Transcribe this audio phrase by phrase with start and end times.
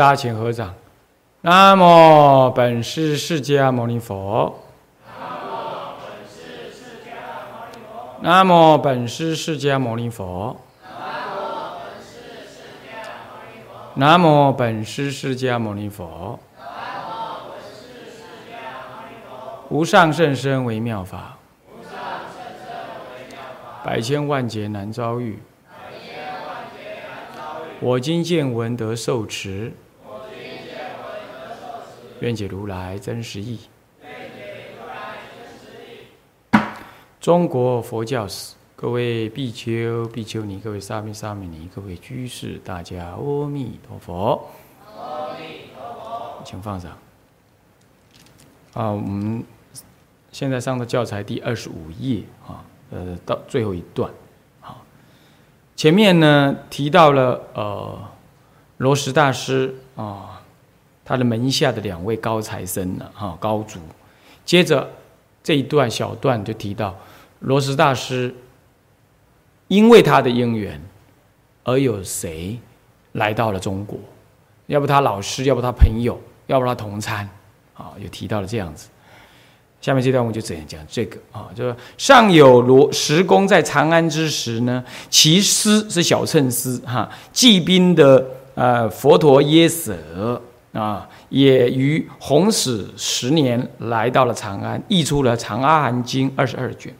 [0.00, 0.74] 大家请合掌。
[1.42, 4.58] 南无本师释迦牟尼佛。
[8.22, 10.56] 南无本师释迦牟尼佛。
[13.92, 16.40] 南无本师释迦牟尼佛。
[19.68, 21.36] 无上甚深微妙法。
[23.84, 25.42] 百千万劫难遭遇。
[27.80, 29.70] 我今见闻得受持。
[32.20, 33.58] 愿解如来真实义。
[37.18, 44.48] 中国佛教史，各位比丘、比丘尼，各位沙弥、沙弥尼，各位居士，大家阿弥陀佛。
[44.86, 46.90] 阿弥陀佛，请放上。
[48.72, 49.42] 啊，我们
[50.30, 54.10] 现在上的教材第二十五页啊，呃，到最后一段。
[54.60, 54.82] 好，
[55.76, 57.98] 前面呢提到了呃，
[58.76, 60.39] 罗什大师啊。
[61.10, 63.80] 他的门下的两位高材生呢，哈高足。
[64.44, 64.88] 接着
[65.42, 66.96] 这一段小段就提到
[67.40, 68.32] 罗什大师，
[69.66, 70.80] 因为他的因缘，
[71.64, 72.56] 而有谁
[73.14, 73.98] 来到了中国？
[74.68, 77.28] 要不他老师，要不他朋友，要不他同参，
[77.74, 78.88] 啊，又提到了这样子。
[79.80, 81.50] 下面这段我们就怎样讲这个啊？
[81.56, 88.24] 就是上有罗石公在长安之时呢，其师是小乘师哈，骑兵的
[88.54, 90.40] 呃佛陀耶舍。
[90.72, 96.94] 啊，也于弘始十年来到了长安，译出了《长阿含经》二十二卷。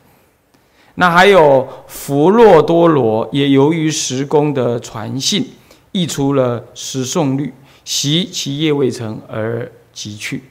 [0.96, 5.52] 那还有弗洛多罗，也由于时公的传信，
[5.92, 7.46] 译出了《十颂律》，
[7.84, 10.42] 习其业未成而即去。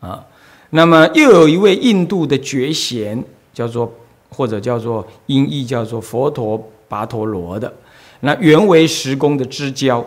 [0.00, 0.24] 啊，
[0.70, 3.22] 那么又有一位印度的觉贤，
[3.52, 3.92] 叫做
[4.30, 7.70] 或者叫做音译叫做佛陀跋陀罗的，
[8.20, 10.04] 那原为时公的知交。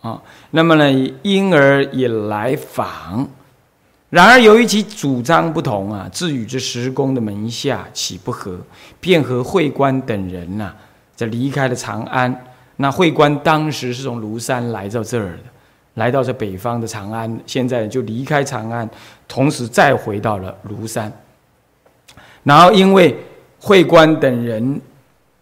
[0.00, 0.22] 啊，
[0.52, 3.28] 那么呢，因而也来访。
[4.10, 8.58] 然而由于其主张不同啊，自与这十公的门下起不合，
[9.00, 10.72] 便和会官等人呐，
[11.14, 12.44] 在离开了长安。
[12.76, 15.42] 那会官当时是从庐山来到这儿的，
[15.94, 18.88] 来到这北方的长安，现在就离开长安，
[19.26, 21.12] 同时再回到了庐山。
[22.44, 23.14] 然后因为
[23.58, 24.80] 会官等人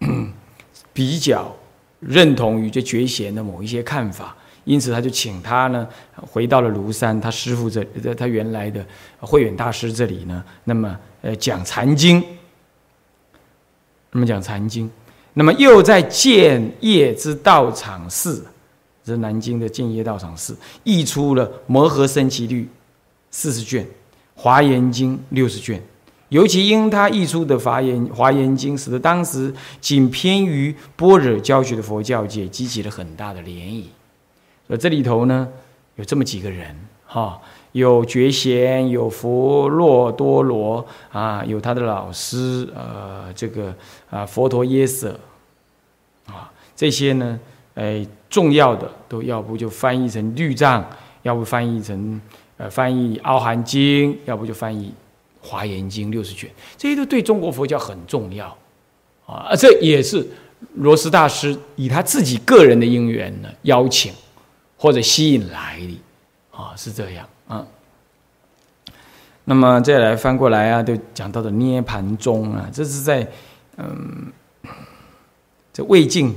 [0.93, 1.55] 比较
[2.01, 4.35] 认同于这觉贤的某一些看法。
[4.67, 7.85] 因此，他就请他呢，回到了庐山，他师傅这，
[8.17, 8.85] 他原来的
[9.21, 12.21] 慧远大师这里呢，那么呃讲禅经，
[14.11, 14.91] 那么讲禅经，
[15.35, 18.45] 那么又在建业之道场寺，
[19.05, 22.65] 这南京的建业道场寺，译出了《摩诃僧祇律》
[23.31, 23.85] 四十卷，
[24.35, 25.81] 《华严经》六十卷，
[26.31, 33.85] 尤其因他译出的《华严华严经》，使得当时仅偏于般若教学的佛教界激起了很大的涟漪。
[34.69, 35.49] 而这里头呢，
[35.95, 36.75] 有这么几个人
[37.07, 37.41] 哈，
[37.73, 43.73] 有觉贤，有佛洛多罗啊，有他的老师呃，这个
[44.11, 45.19] 啊佛陀耶舍
[46.27, 47.39] 啊，这些呢，
[47.75, 50.85] 哎，重要的都要不就翻译成律藏，
[51.23, 52.21] 要不翻译成
[52.57, 54.93] 呃翻译奥含经，要不就翻译
[55.41, 58.57] 华严经六十卷，这些都对中国佛教很重要
[59.27, 60.27] 啊，这也是
[60.75, 64.13] 罗斯大师以他自己个人的因缘呢邀请。
[64.77, 66.01] 或者吸引来的，
[66.51, 67.67] 啊，是这样啊。
[69.45, 73.27] 那么再来翻过来啊，就讲到的涅盘中啊，这是在
[73.77, 74.33] 嗯，
[75.73, 76.35] 这魏晋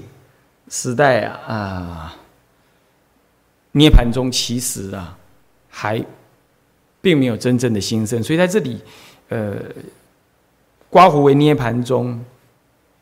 [0.70, 2.16] 时代啊啊，
[3.72, 5.18] 涅盘中其实啊
[5.70, 6.04] 还
[7.02, 8.82] 并没有真正的兴盛，所以在这里
[9.30, 9.56] 呃，
[10.90, 12.24] 刮胡为涅盘中，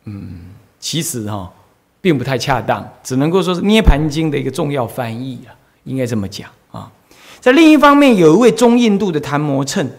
[0.06, 1.54] 嗯，其实哈。
[2.08, 5.52] 并不太恰当，只能够说是《涅盘经》的一个重要翻译啊，
[5.84, 6.90] 应该这么讲啊。
[7.42, 9.92] 在另一方面，有一位中印度的昙摩称，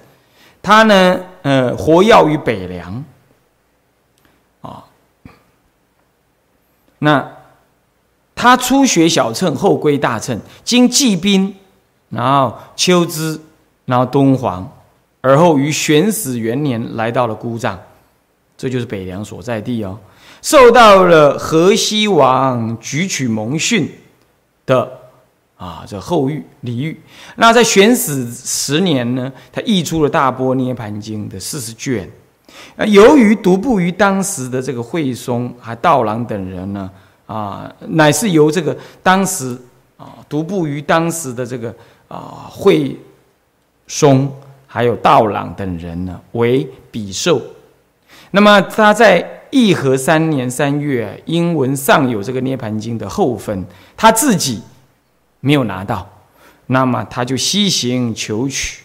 [0.62, 3.04] 他呢，呃，活跃于北凉
[4.62, 4.82] 啊。
[7.00, 7.30] 那
[8.34, 11.54] 他初学小乘，后归大乘，经济兵，
[12.08, 13.38] 然后秋之，
[13.84, 14.66] 然后敦煌，
[15.20, 17.78] 而后于玄始元年来到了姑藏，
[18.56, 19.98] 这就是北凉所在地哦。
[20.42, 23.90] 受到了河西王举取蒙逊
[24.66, 24.90] 的
[25.56, 27.00] 啊这后遇礼遇，
[27.36, 32.08] 那在玄始十年呢，他译出了《大波涅盘经》的四十卷。
[32.76, 36.90] 啊，由于独步于当时的这个慧松还道郎等人呢，
[37.26, 39.56] 啊，乃是由这个当时
[39.96, 41.74] 啊独步于当时的这个
[42.08, 42.96] 啊慧
[43.86, 44.32] 松
[44.66, 47.40] 还有道郎等人呢为比受。
[48.30, 53.64] 那么他在义和三年三月，英文上有这个《涅盘经》的后分，
[53.96, 54.62] 他自己
[55.40, 56.08] 没有拿到，
[56.66, 58.82] 那么他就西行求取，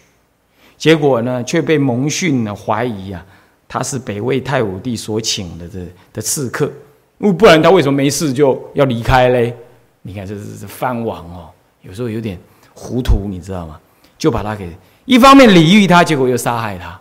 [0.76, 3.24] 结果呢却被蒙逊呢怀疑啊，
[3.68, 5.80] 他是北魏太武帝所请的的
[6.12, 6.70] 的刺客，
[7.18, 9.54] 不然他为什么没事就要离开嘞？
[10.02, 11.50] 你看这是是藩王哦，
[11.82, 12.38] 有时候有点
[12.74, 13.78] 糊涂，你知道吗？
[14.16, 14.70] 就把他给
[15.04, 17.00] 一方面礼遇他，结果又杀害他，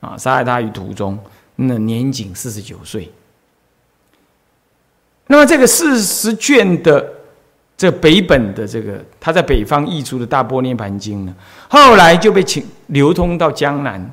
[0.00, 1.18] 啊，杀害他于途中。
[1.62, 3.10] 那年仅四十九岁。
[5.26, 7.12] 那么这个四十卷的
[7.76, 11.34] 这北本的这个他在北方译出的大波涅盘经呢，
[11.68, 14.10] 后来就被请流通到江南。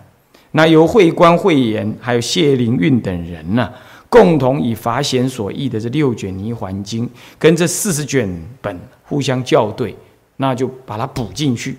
[0.51, 3.71] 那由慧观、慧言还有谢灵运等人呢，
[4.09, 7.09] 共同以法显所译的这六卷泥环经，
[7.39, 8.29] 跟这四十卷
[8.61, 9.95] 本互相校对，
[10.37, 11.77] 那就把它补进去，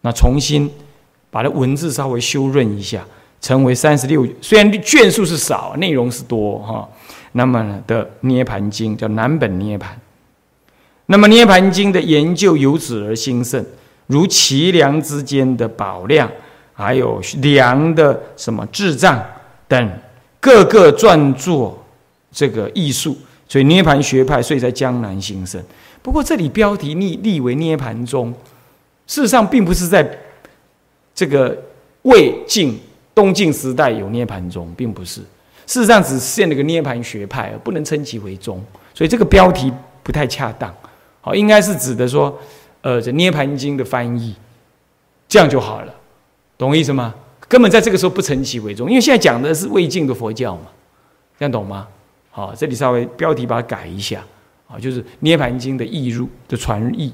[0.00, 0.70] 那重新
[1.30, 3.04] 把它文字稍微修润一下。
[3.40, 6.88] 成为三十六，虽然卷数是少，内容是多哈。
[7.32, 9.98] 那么呢的涅盘经叫南本涅盘。
[11.06, 13.64] 那么涅盘经的研究由此而兴盛，
[14.08, 16.30] 如齐梁之间的宝量，
[16.74, 19.20] 还有梁的什么智障
[19.66, 19.90] 等
[20.38, 21.82] 各个撰作
[22.30, 23.16] 这个艺术，
[23.48, 25.62] 所以涅盘学派遂在江南兴盛。
[26.02, 28.32] 不过这里标题立立为涅盘宗，
[29.06, 30.18] 事实上并不是在
[31.14, 31.56] 这个
[32.02, 32.78] 魏晋。
[33.14, 35.20] 东晋时代有涅盘宗，并不是，
[35.66, 38.62] 事实上只现了个涅盘学派，而不能称其为宗，
[38.94, 39.72] 所以这个标题
[40.02, 40.72] 不太恰当。
[41.20, 42.38] 好，应该是指的说，
[42.80, 44.34] 呃，这涅盘经的翻译，
[45.28, 45.94] 这样就好了，
[46.56, 47.14] 懂我意思吗？
[47.46, 50.68] 根本在这个时候不称其为宗，因为现在讲的是魏晋的佛教嘛，
[51.38, 51.86] 这样懂吗？
[52.30, 54.24] 好，这里稍微标题把它改一下，
[54.68, 57.12] 啊，就是涅盘经的译入的传译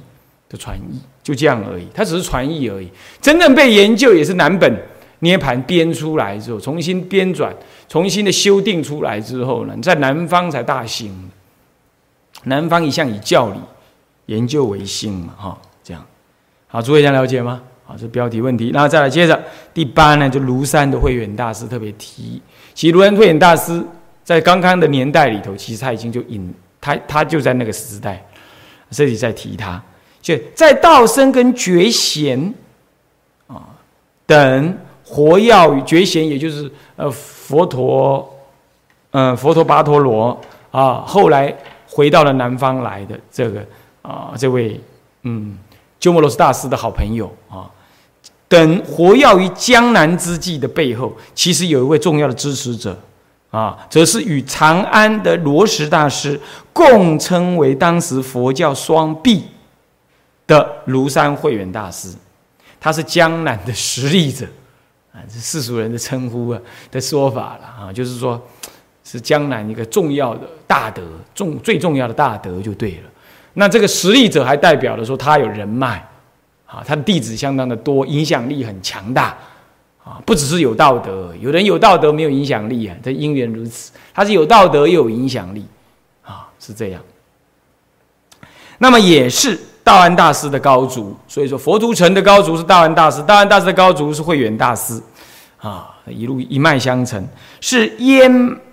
[0.49, 2.89] 的传译，就这样而已，它只是传译而已，
[3.21, 4.73] 真正被研究也是南本。
[5.21, 7.55] 涅盘编出来之后，重新编转、
[7.89, 11.13] 重新的修订出来之后呢，在南方才大兴。
[12.45, 13.59] 南方一向以教理
[14.27, 16.05] 研究为兴嘛，哈，这样。
[16.69, 17.63] 好，诸位想了解吗？
[17.85, 18.71] 好，这标题问题。
[18.75, 19.43] 那再来接着
[19.73, 22.41] 第八呢，就庐山的慧远大师特别提，
[22.75, 23.83] 其实庐山慧远大师
[24.23, 28.25] 在刚刚的年代里头，其实他已经就引他，他就在那个时代，
[28.91, 29.83] 这里在提他，
[30.21, 32.55] 就在道生跟觉贤
[33.47, 33.65] 啊
[34.27, 34.79] 等。
[35.09, 38.29] 活药与觉贤，也就是呃佛陀，
[39.13, 40.37] 嗯佛陀跋陀罗
[40.73, 41.57] 啊，后来
[41.89, 43.65] 回到了南方来的这个
[44.03, 44.81] 啊这位
[45.23, 45.57] 嗯
[46.01, 47.71] 鸠摩罗什大师的好朋友啊，
[48.49, 52.99] 等活耀于江南之际的背后，其实有一位重要的支持者
[53.53, 56.39] 啊，则是与长安的罗什大师
[56.73, 59.45] 共称为当时佛教双臂
[60.49, 62.13] 的庐山慧远大师，
[62.81, 64.45] 他是江南的实力者。
[65.17, 68.39] 啊，这世俗人的称呼啊的说法了啊，就是说，
[69.03, 71.03] 是江南一个重要的大德，
[71.35, 73.11] 重最重要的大德就对了。
[73.55, 76.07] 那这个实力者还代表了说他有人脉，
[76.67, 79.35] 啊，他的弟子相当的多，影响力很强大，
[80.05, 85.65] 啊，不只是有道德，有人有道德没有影响力啊，这因缘如此，他是有道德又有影响力，
[86.23, 87.03] 啊，是这样。
[88.77, 89.59] 那么也是。
[89.87, 95.01] 道安大师的高足，所以说佛都城的高足是道安大师，道安大师的高足是慧远大师，
[95.59, 97.25] 啊，一路一脉相承，
[97.61, 98.29] 是燕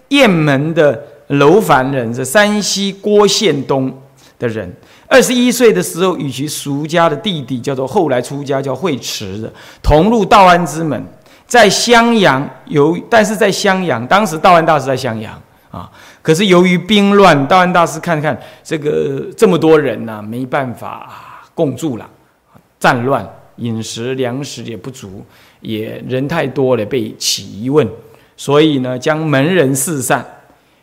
[0.08, 3.96] 雁门的楼凡人，是山西郭县东
[4.40, 4.76] 的人。
[5.08, 9.54] 二十一岁的时候，与其俗家的弟弟叫做后来出家叫慧持的，
[9.84, 11.06] 同入道安之门，
[11.46, 15.40] 在襄阳有，但是在襄阳，当时道安大师在襄阳
[15.70, 15.88] 啊。
[16.24, 22.10] 可是由于兵乱，道安大师看看这个这么多人呐，没办法共住了，
[22.80, 25.24] 战乱，饮食粮食也不足，
[25.60, 27.86] 也人太多了，被起疑问，
[28.38, 30.26] 所以呢，将门人四散，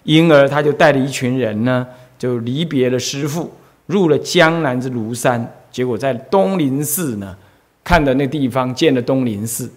[0.04, 1.86] 因而他就带了一群人呢，
[2.18, 3.50] 就离别了师父，
[3.86, 7.34] 入了江南之庐山，结果在东林寺呢，
[7.82, 9.72] 看的那地方建了东林寺，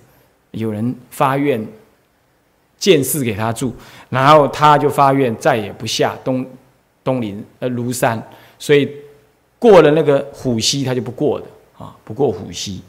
[0.51, 1.65] 有人发愿。
[2.84, 3.74] 建寺给他住，
[4.10, 6.46] 然后他就发愿再也不下东
[7.02, 8.22] 东林呃庐山，
[8.60, 8.90] 所以
[9.58, 11.46] 过了那个虎溪他就不过的
[11.78, 12.82] 啊，不过虎溪。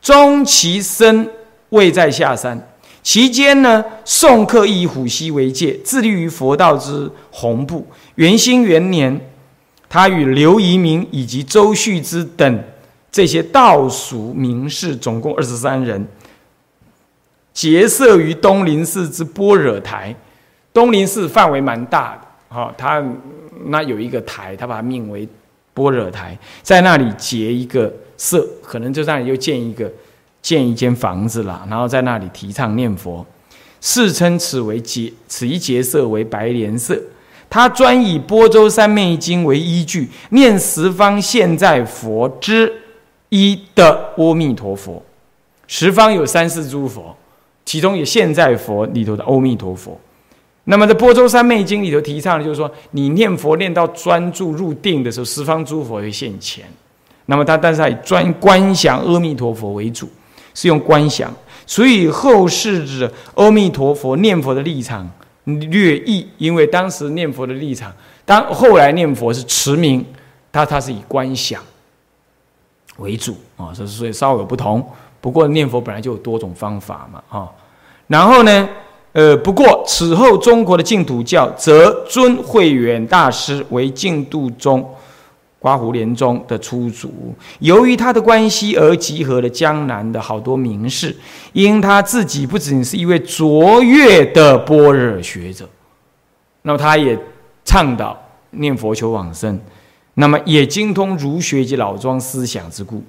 [0.00, 1.30] 终其身
[1.68, 2.60] 未再下山，
[3.00, 7.86] 期间呢，宋客以虎溪为界，致力于佛道之弘布。
[8.16, 9.20] 元兴元年，
[9.88, 12.64] 他与刘遗民以及周旭之等
[13.12, 16.04] 这些道俗名士，总共二十三人。
[17.52, 20.14] 结社于东林寺之般若台，
[20.72, 23.04] 东林寺范围蛮大的，哈，它
[23.66, 25.28] 那有一个台，他把它命为
[25.74, 29.90] 般若台，在那里结一个社，可能就那里又建一个
[30.40, 33.24] 建一间房子了，然后在那里提倡念佛。
[33.80, 36.96] 世称此为结，此一结色为白莲色。
[37.50, 42.72] 他专以波州三昧经为依据，念十方现在佛之
[43.28, 45.02] 一的阿弥陀佛。
[45.66, 47.14] 十方有三世诸佛，
[47.64, 49.98] 其中有现在佛里头的阿弥陀佛。
[50.64, 56.64] 那么在波州三昧经里头提倡的就是说，你念佛念到专注入定的时候，十方诸佛会现前。
[57.26, 60.08] 那么他但是以专观想阿弥陀佛为主，
[60.54, 61.34] 是用观想。
[61.66, 65.08] 所以后世指阿弥陀佛念佛的立场
[65.44, 67.92] 略异，因为当时念佛的立场，
[68.24, 70.04] 当后来念佛是持名，
[70.52, 71.60] 他他是以观想
[72.98, 74.84] 为主啊，这是所以稍有不同。
[75.22, 77.50] 不过念佛本来就有多种方法嘛，哈。
[78.08, 78.68] 然后呢，
[79.12, 84.86] 呃，不过此后中国的净土教则尊慧远大师为净土宗。
[85.58, 91.16] 刮胡莲宗的出祖，由于他的关系而集合了江南的好多名士。
[91.52, 95.64] 因他自己不仅是一位卓越的般若学者，
[96.62, 97.16] 那么他也
[97.64, 99.56] 倡导念佛求往生，
[100.14, 103.00] 那么也精通儒学及老庄思想之故。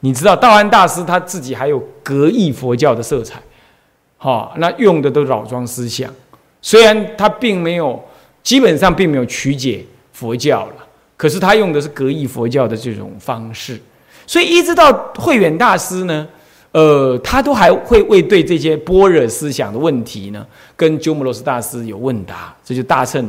[0.00, 3.40] 你知道道安大师他自己还有格义佛教的色彩，
[4.18, 6.12] 哈，那用的都是老庄思想。
[6.62, 8.02] 虽然他并没有，
[8.42, 10.74] 基本上并没有曲解佛教了。
[11.16, 13.78] 可是他用的是格义佛教的这种方式，
[14.26, 16.26] 所以一直到慧远大师呢，
[16.72, 23.28] 呃，他都还会为对这些般若思想的问题呢，跟鸠摩罗什大师有问答，这就大乘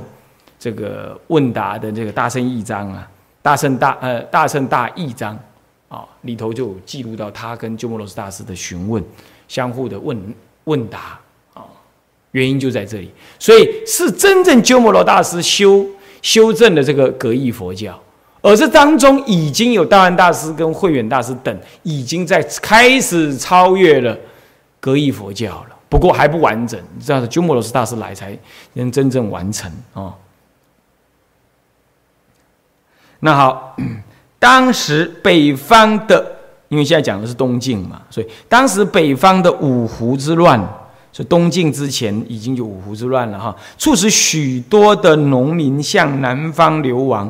[0.58, 3.06] 这个问答的这个大乘义章啊，
[3.42, 5.38] 大乘大呃大乘大义章
[5.92, 9.04] 啊里头就记录到他跟鸠摩罗什大师的询问，
[9.48, 11.20] 相互的问问答
[11.54, 11.66] 啊，
[12.32, 15.86] 原因就在这里，所以是真正鸠摩罗大师修。
[16.22, 18.00] 修正了这个格义佛教，
[18.44, 24.16] 而这当中已经有道安大师跟慧远大师等已经在开始超越了
[24.80, 26.80] 格义佛教了，不过还不完整。
[26.96, 28.38] 你知道，鸠摩罗什大师来才
[28.74, 30.14] 能真正完成啊。
[33.20, 33.76] 那好，
[34.42, 36.36] 当时北方的，
[36.70, 40.60] 因为现在讲的是东晋嘛，所以当时北方的五胡之乱。
[41.14, 47.30] 所以东晋之前已经有五胡之乱了哈，促使许多的农民向南方流亡。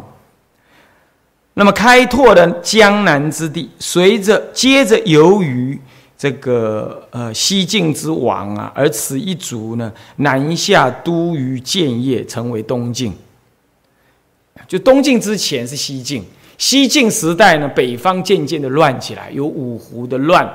[1.55, 5.81] 那么开拓了江南之地，随着接着由于
[6.15, 13.11] 这个呃西晋之亡啊，而此一族呢南下都于建业，成为东晋。
[14.67, 16.23] 就东晋之前是西晋，
[16.61, 20.47] 西晋时代呢，北方渐渐的乱起来，有五胡的乱。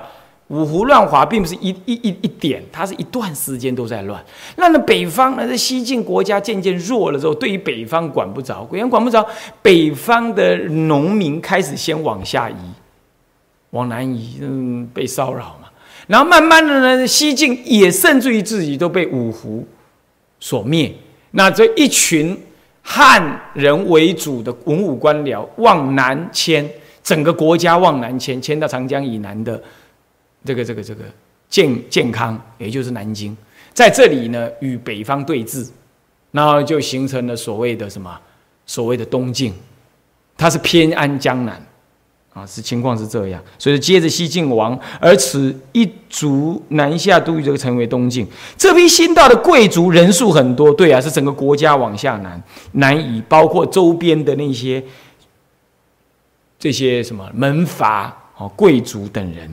[0.46, 4.24] 五胡乱华并不是一一一一点，它是一段时间都在乱。
[4.54, 5.44] 那那北方呢？
[5.44, 9.26] 这西晋国家渐渐弱了之后，对于北方管不着，果然管不着。
[9.60, 12.54] 北方的农民开始先往下移，
[13.70, 15.68] 往南移，嗯，被骚扰嘛。
[16.06, 19.66] 然后慢慢的呢，西晋也甚至于自己都被五胡
[20.38, 20.94] 所灭。
[21.32, 22.40] 那这一群
[22.88, 26.64] 汉人为主的文武官僚往南迁，
[27.02, 29.60] 整个国家往南迁，迁到长江以南的。
[30.44, 31.02] 这个这个这个
[31.48, 33.36] 健健康，也就是南京，
[33.74, 35.68] 在这里呢与北方对峙，
[36.30, 38.16] 然后就形成了所谓的什么
[38.64, 39.52] 所谓的东晋，
[40.36, 41.60] 它是偏安江南，
[42.36, 48.26] 啊，是情况是这样，所以接着西晋亡，而此一族南下都就成为东晋。
[48.58, 54.84] 这批新到的贵族人数很多，对啊，是整个国家往下南南移，包括周边的那些
[56.58, 59.50] 这些什么门阀哦贵族等人。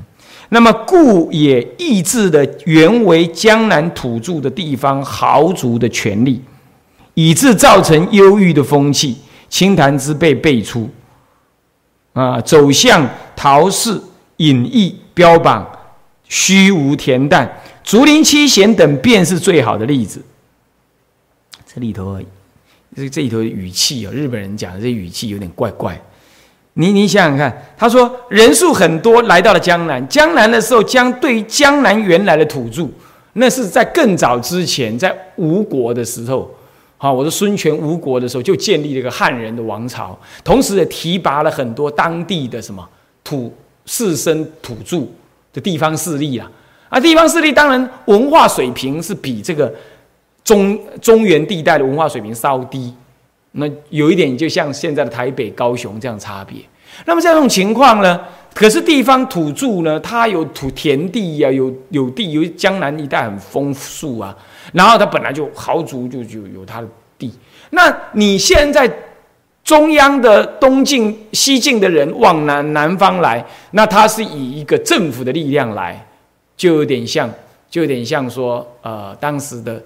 [0.50, 6.42] 那么，故也抑制的原为江南土著的地方豪族的权利，
[7.14, 9.16] 以致造成忧郁的风气。
[9.50, 10.90] 清谈之辈辈出，
[12.14, 14.00] 啊，走向陶氏、
[14.38, 15.68] 隐逸、标榜
[16.30, 20.24] 虚无恬淡、竹林七贤等，便是最好的例子。
[21.66, 22.20] 这里头，
[22.96, 26.00] 这这里头的语气啊，日本人讲的这语气有点怪怪。
[26.76, 32.88] 你你想想看，他说人数很多来到了江南，江南的时候，江对于江南原来的土著，
[33.34, 36.52] 那是在更早之前，在吴国的时候，
[37.04, 42.88] 好，我说孙权吴国的时候就建立了一个汉人的王朝，同时也提拔了很多当地的什么
[43.26, 43.54] 土
[43.86, 45.00] 士绅土著
[45.52, 46.50] 的地方势力啊，
[46.88, 49.70] 啊，地方势力当然文化水平是比这个
[50.46, 52.94] 中中原地带的文化水平稍低。
[53.52, 56.60] 那有一点就像现在的台北、高雄这样差别。
[57.06, 58.18] 那么这种情况呢？
[58.54, 64.34] 可是地方土著呢，他有土田地呀，有有地，有江南一带很丰富啊。
[64.72, 67.34] 然后他本来就豪族，就就有他的地。
[67.72, 68.92] 那你现在
[69.64, 76.06] 中央的东晋、西晋的人往南南方来，那他是以一个政府的力量来，
[76.56, 77.30] 就有点像
[77.70, 79.82] 就有点像说，呃，当时的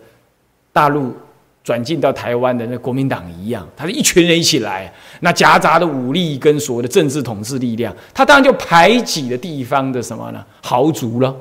[0.74, 1.16] 大陆
[1.64, 10.44] 转进到台湾的那国民党一样，他是一群人一起来，那夹杂的武力跟所谓的政治统治力量，他当然就排挤了地方的什么呢？
[10.64, 11.34] 豪族了，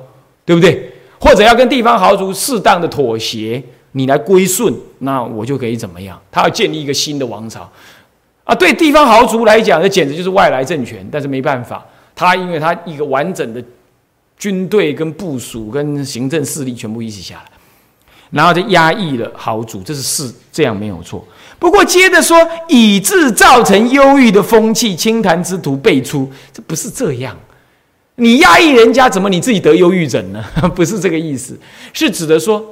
[0.45, 0.91] 对不对？
[1.19, 3.61] 或者要跟地方豪族适当的妥协，
[3.93, 6.19] 你来归顺，那我就可以怎么样？
[6.31, 7.69] 他要建立一个新的王朝，
[8.43, 11.07] 啊，对地方豪族来讲，这简直就是外来政权。
[11.11, 13.63] 但是没办法，他因为他一个完整的
[14.37, 17.51] 军队跟部署跟行政势力全部一起下来，
[18.29, 21.25] 然后就压抑了豪族，这是事，这样没有错。
[21.57, 27.35] 不过接着说，以致造成忧郁的风气，清谈之徒辈出，这不是这样。
[28.19, 30.43] 你压抑人家，怎么你自己得忧郁症呢？
[30.75, 31.55] 不是这个意思，
[31.93, 32.63] 是指的说，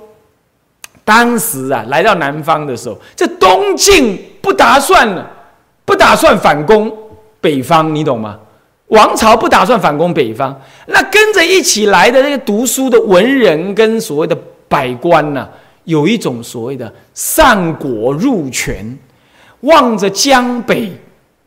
[1.04, 5.30] 当时啊，来到南方的时候，这东晋不打算了，
[5.86, 6.92] 不打算反攻
[7.40, 8.40] 北方，你懂吗？
[8.88, 14.36] 王朝不打算反攻北方，那跟着一起来的那个读书的文人跟所谓的
[14.68, 15.48] 百官呢，
[15.84, 18.98] 有一种所谓的上国入权，
[19.60, 20.92] 望着江北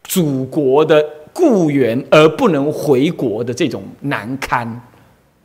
[0.04, 1.04] 祖国的。
[1.38, 4.68] 故园而不能回国的这种难堪，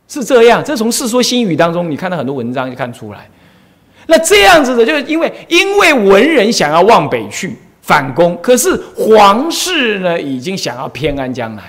[0.08, 0.60] 是这样。
[0.64, 3.30] 这从《世说新语》当中，你看到很多文章就看出来。
[4.08, 11.62] 那这样子的，就是因为因为文人想要往北去反攻，可是皇室呢已经想要偏安江南，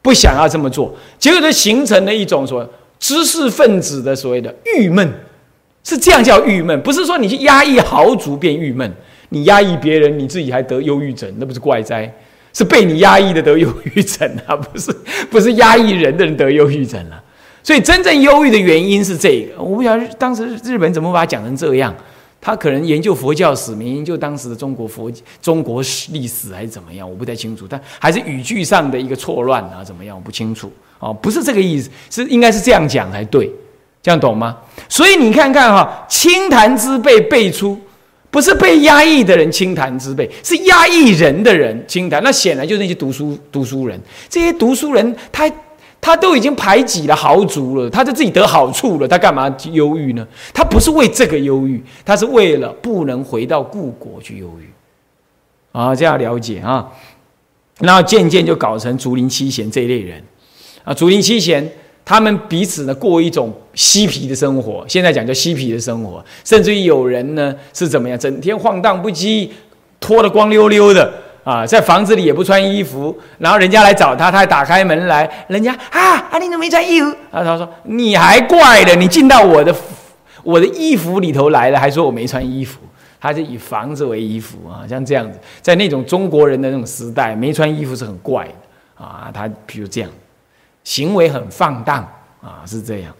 [0.00, 2.64] 不想要这么做，结果就形成了一种说
[3.00, 5.12] 知识分子的所谓的郁闷，
[5.82, 8.88] 是这样叫郁闷，不是说你去压抑豪族变郁闷，
[9.30, 12.14] 你压抑别人，你自己还得忧郁症，那不是怪哉？
[12.52, 14.92] 是被你压抑的得忧郁症啊， 不是
[15.30, 17.22] 不是压抑人的人得忧郁症了。
[17.62, 19.62] 所以真正忧郁的原因是这个。
[19.62, 21.94] 我不晓得当时日本怎么把它讲成这样。
[22.42, 27.66] 他可能研究佛教史，没研究当时的中国佛中国史历史还是怎么样，我不太清楚。
[27.68, 30.72] 但还是语句上的一个错乱啊，怎么样我不清楚。
[31.00, 33.52] 哦，不是这个意思，是应该是这样讲才对，
[34.02, 34.56] 这样懂吗？
[34.88, 37.78] 所以你看看哈，清谈之辈辈出。
[38.30, 42.22] 不是被压抑的人清谈之辈，是压抑人的人清谈。
[42.22, 44.00] 那显然就是那些读书读书人。
[44.28, 45.50] 这些读书人，他
[46.00, 50.26] 他都已经排挤了豪族了，他就自己得好处了，他干嘛忧郁呢？
[50.54, 54.70] 他不是为这个忧郁，他是为了不能回到故国去忧郁。
[55.72, 56.88] 啊，这样了解啊。
[57.80, 60.22] 然后渐渐就搞成竹林七贤这一类人。
[60.84, 61.70] 啊，竹林七贤。
[62.10, 69.48] 他们彼此呢过一种嬉皮的生活，现在讲叫嬉皮的生活，甚至于有人呢是怎么样，整天晃荡不羁，
[70.00, 71.08] 脱得光溜溜的
[71.44, 77.08] 啊，在房子里也不穿衣服，然后人家来找他，他还打开门来，人家啊啊你怎么没穿衣服？
[77.30, 79.72] 啊他说你还怪了，你进到我的
[80.42, 82.80] 我的衣服里头来了，还说我没穿衣服，
[83.20, 90.10] 他就以房子为衣服啊，像这样子，在那种中国人的那种时代，没穿衣服是很怪的啊，他比如这样。
[90.90, 92.02] 行为很放荡
[92.42, 93.14] 啊，是这样。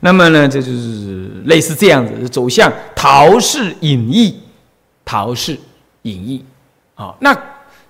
[0.00, 4.38] 那么呢，这就是类似这样子，走向陶氏隐逸，
[5.02, 5.56] 陶氏
[6.02, 6.44] 隐逸。
[6.94, 7.34] 啊，那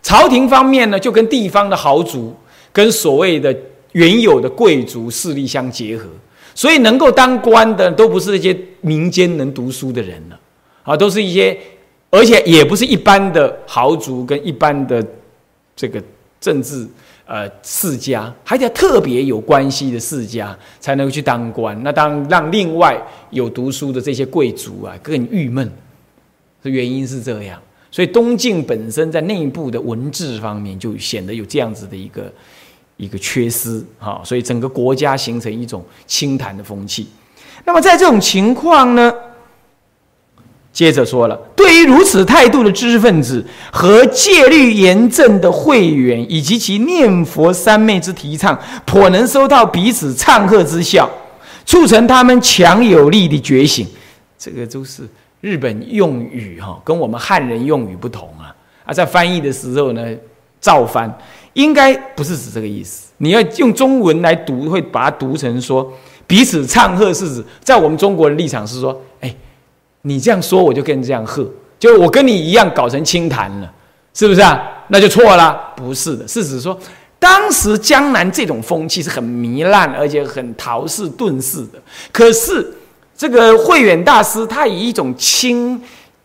[0.01, 2.33] 朝廷方面呢，就跟地方的豪族，
[2.73, 3.53] 跟所谓的
[3.90, 6.05] 原有的贵族势力相结合，
[6.55, 10.38] 所以能够当官的，都不是那些民间能读书的人了，
[10.85, 11.59] 啊，都是一些，
[12.11, 15.05] 而且也不是一般的豪族跟一般的
[15.75, 16.01] 这个
[16.40, 16.87] 政治。
[17.33, 25.71] 呃，世家还得特别有关系的世家才能够去当官，那当让另外有读书的这些贵族啊更郁闷，
[26.61, 27.57] 这原因是这样。
[27.88, 32.33] 所以东晋本身在内部的文治方面就显得有这样子的一个
[32.97, 37.07] 一个缺失啊，所以整个国家形成一种清谈的风气。
[37.64, 39.14] 那么在这种情况呢？
[40.72, 51.11] 接着说了，对于如此态度的知识分子和戒律严正的会员，以及其念佛三昧之提倡，颇能收到彼此唱和之效，
[51.66, 53.87] 促成他们强有力的觉醒。
[54.38, 55.02] 这个都是
[55.40, 58.54] 日本用语哈，跟我们汉人用语不同啊。
[58.85, 60.06] 啊，在翻译的时候呢，
[60.61, 61.12] 照翻
[61.54, 63.09] 应该不是指这个意思。
[63.18, 65.92] 你要用中文来读，会把它读成说
[66.26, 68.98] 彼此唱和，是指在我们中国人立场是说，
[70.03, 71.47] 你这样说，我就跟你这样喝，
[71.79, 73.71] 就我跟你一样搞成清谈了，
[74.15, 74.59] 是不是啊？
[74.89, 76.79] 那就错了，不是的，是指说，
[77.19, 81.79] 当时江南这种风气是很糜烂，而且很陶氏顿世的。
[82.11, 82.75] 可是
[83.15, 85.81] 这个慧远大师，他以一种清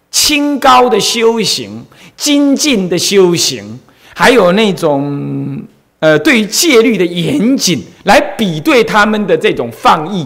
[0.10, 1.86] 清高的修行、
[2.16, 3.78] 精进的修行，
[4.16, 5.62] 还有那种
[6.00, 10.26] 呃对于戒律的严谨，来比对他们的这种放逸，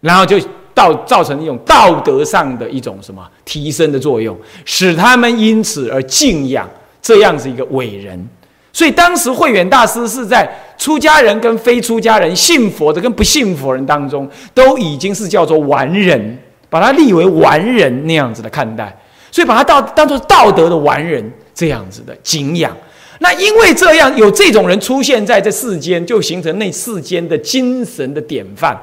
[0.00, 0.38] 然后就。
[0.74, 6.68] 到造成一种道德上的一种什么提升的作用，使他们因此而敬仰
[7.00, 8.28] 这样子一个伟人，
[8.72, 18.94] 所以当时慧远大师是在出家人跟非出家人、信佛的跟不信佛人当中，都已经是叫做完人，把他立为完人那样子的看待，
[19.30, 22.76] 所以把他当当做道德的完人这样子的敬仰。
[23.20, 28.76] 那因为这样有这种人出现在这世间，就形成那世间的精神的典范，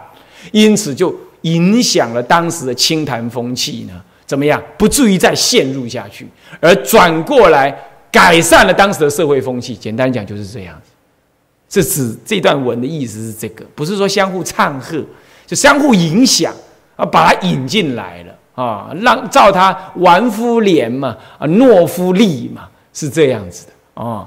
[0.54, 4.02] 因此就影响了当时的清谈风气呢。
[4.26, 4.64] 怎么样？
[4.78, 6.26] 不至于再陷入下去，
[6.62, 7.78] 而转过来
[8.10, 9.76] 改善了当时的社会风气。
[9.76, 10.82] 简单讲就是这样。
[11.68, 15.06] 这是这段文的意思是这个，不是说相互唱和，
[15.46, 16.54] 就相互影响
[16.96, 24.26] 啊，把它引进来了啊，让照他玩夫廉嘛，啊，懦夫利嘛，是这样子的啊。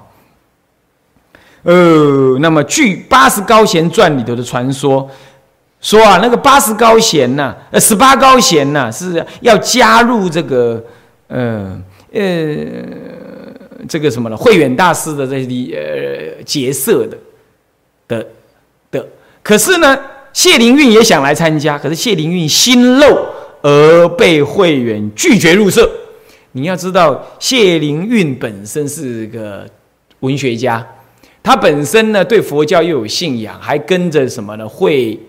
[1.62, 5.08] 呃，那么据《八十高贤传》里头的传说。
[5.84, 10.82] 说啊，那个八十高贤呐，呃，十八高贤呐，是要加入这个，
[11.28, 11.78] 呃
[12.10, 12.24] 呃，
[13.86, 14.36] 这个什么呢？
[14.36, 17.18] 慧远大师的这里呃结社的
[18.08, 18.26] 的
[18.90, 19.06] 的。
[19.42, 19.94] 可是呢，
[20.32, 23.26] 谢灵运也想来参加，可是谢灵运心漏
[23.60, 25.86] 而被慧远拒绝入社。
[26.52, 29.68] 你要知道，谢灵运本身是个
[30.20, 30.86] 文学家，
[31.42, 34.66] 他本身呢对佛教又有信仰，还跟着什么呢？
[34.66, 35.20] 会。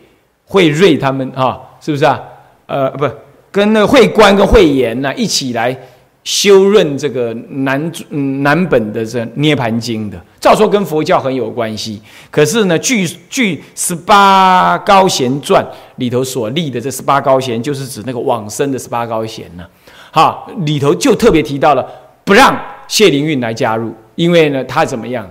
[0.46, 2.22] 慧瑞他们啊，是不是啊？
[2.68, 3.10] 呃，不，
[3.52, 5.76] 跟那个慧观跟慧严呢一起来
[6.24, 12.02] 修润这个南南本的这《涅盘经》的，照说跟佛教很有关系。
[12.32, 15.64] 可是呢，据据十八高贤传
[15.98, 19.64] 里头所立的这十八高贤，就是指那个往生的十八高贤呢。
[20.12, 21.86] 哈，里头就特别提到了
[22.24, 25.30] 不让谢灵运来加入，因为呢，他怎么样？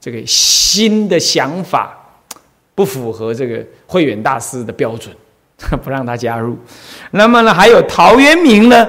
[0.00, 2.00] 这个新的想法。
[2.74, 5.14] 不符合这个慧远大师的标准，
[5.82, 6.58] 不让他加入。
[7.12, 8.88] 那么呢，还有陶渊明呢？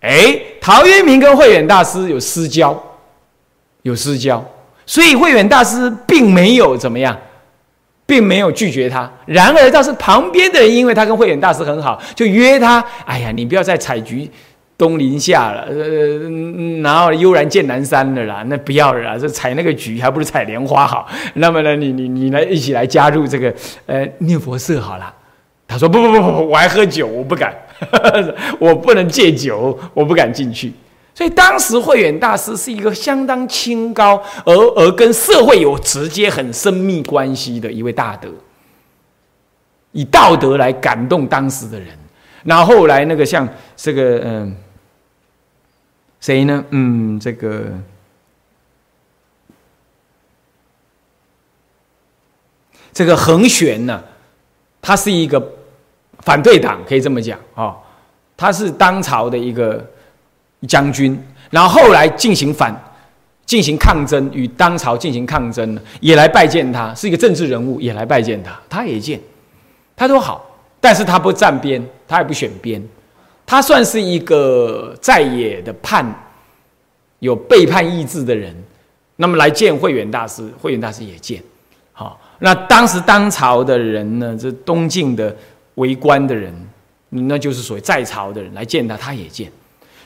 [0.00, 2.80] 哎，陶渊明跟慧远大师有私交，
[3.82, 4.44] 有私交，
[4.86, 7.18] 所以慧远大师并没有怎么样，
[8.06, 9.10] 并没有拒绝他。
[9.26, 14.30] 然而，倒是旁边的人，因为他跟慧远大师很好，就约他：哎呀，你不要再采菊。
[14.78, 21.08] 东林下了，呃，然后悠然见南山了啦，那不要了啦，这采那个菊还不如采莲花好。
[21.34, 23.52] 那么呢，你你你来一起来加入这个
[23.86, 25.12] 呃念佛社好了。
[25.66, 27.52] 他说不不不不，我还喝酒，我不敢，
[28.60, 30.72] 我不能戒酒，我不敢进去。
[31.12, 38.28] 所以当时慧远大师是一个相当清高，而而跟社会有直接很深密关系的一位大德，
[39.90, 41.88] 以道德来感动当时的人。
[42.44, 44.56] 然后后来那个像这个嗯。
[46.20, 46.64] 谁呢？
[46.70, 47.66] 嗯，这个
[52.92, 54.02] 这个恒玄呢，
[54.82, 55.52] 他是一个
[56.20, 57.76] 反对党，可以这么讲啊。
[58.36, 59.84] 他是当朝的一个
[60.66, 62.74] 将军，然后后来进行反
[63.46, 69.20] 进行抗争，与当朝进行抗争也来拜见他，是一个政治人物，也来拜见他，他也见，
[69.96, 70.44] 他都好，
[70.80, 72.80] 但是他不站边，他也不选边。
[73.50, 76.04] 他算是一个在野的叛，
[77.20, 78.54] 有背叛意志的人，
[79.16, 81.42] 那么来见慧远大师，慧远大师也见。
[81.94, 85.34] 好，那当时当朝的人呢，这东晋的
[85.76, 86.54] 为官的人，
[87.08, 89.50] 那就是所谓在朝的人来见他，他也见。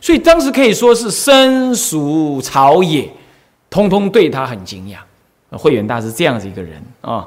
[0.00, 3.10] 所以当时可以说是身属朝野，
[3.68, 5.02] 通通对他很敬仰。
[5.50, 7.26] 慧远大师这样子一个人啊。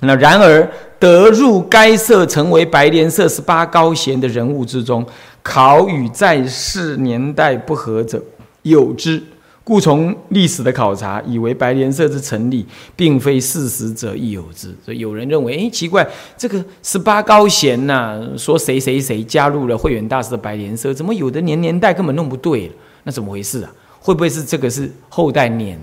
[0.00, 5.04] 那然而得入该社，成为白莲社十八高贤的人物之中，
[5.42, 8.22] 考与在世年代不合者
[8.62, 9.22] 有之。
[9.64, 12.64] 故从历史的考察，以为白莲社之成立，
[12.96, 14.74] 并非事实者亦有之。
[14.82, 16.08] 所以有人认为，哎，奇怪，
[16.38, 22.72] 这个十八高贤呐，说谁谁谁加入了慧远大师的白莲社，怎么有的年年代根本弄不对了？
[23.02, 23.70] 那怎么回事啊？
[24.00, 25.78] 会不会是这个是后代年？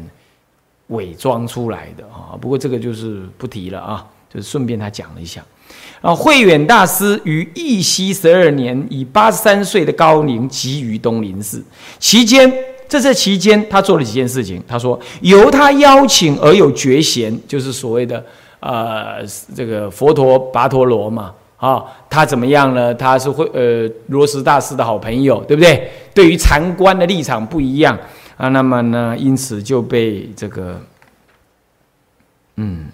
[0.88, 5.44] 伪装出来的啊，不过这个就是不提了啊，就是顺便他讲了一下。
[6.02, 11.64] 啊，慧远大师于义熙十二年，以八十三岁的高龄集于东林寺。
[11.98, 12.52] 期间，
[12.88, 14.62] 在这期间，他做了几件事情。
[14.68, 18.24] 他说，由他邀请而有觉贤，就是所谓的
[18.60, 21.34] 呃这个佛陀跋陀罗嘛。
[21.58, 22.94] 啊，他怎么样呢？
[22.94, 25.90] 他是会呃罗什大师的好朋友，对不对？
[26.14, 27.98] 对于禅观的立场不一样。
[28.38, 29.16] 啊，那么呢？
[29.18, 30.82] 因此就被这个，
[32.58, 32.90] 嗯，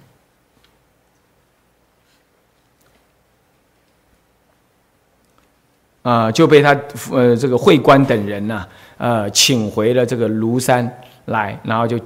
[6.03, 6.79] 啊，就被他
[7.11, 11.99] 呃这个会官等人呢，呃，请回了这个庐山来，然后就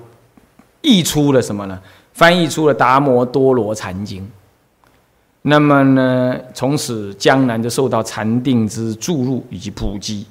[0.81, 1.77] 译出了什么呢？
[2.13, 4.23] 翻译出了《达摩多罗禅经》。
[5.41, 10.25] 那么呢，从此江南就受到禅定之注入以及普及。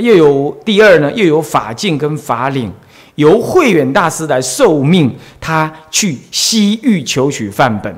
[0.00, 2.72] 又有第二呢，又有法境跟法领，
[3.14, 7.94] 由慧远大师来受命，他去西域求取范本。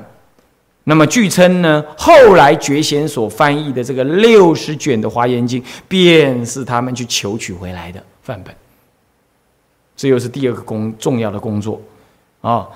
[0.83, 8.55] 那么据称呢，后来觉贤所翻译的这个六十卷的《华严经》，便是他们去求取回来的范本。
[9.95, 11.81] 这又是第二个工重要的工作
[12.41, 12.67] 啊。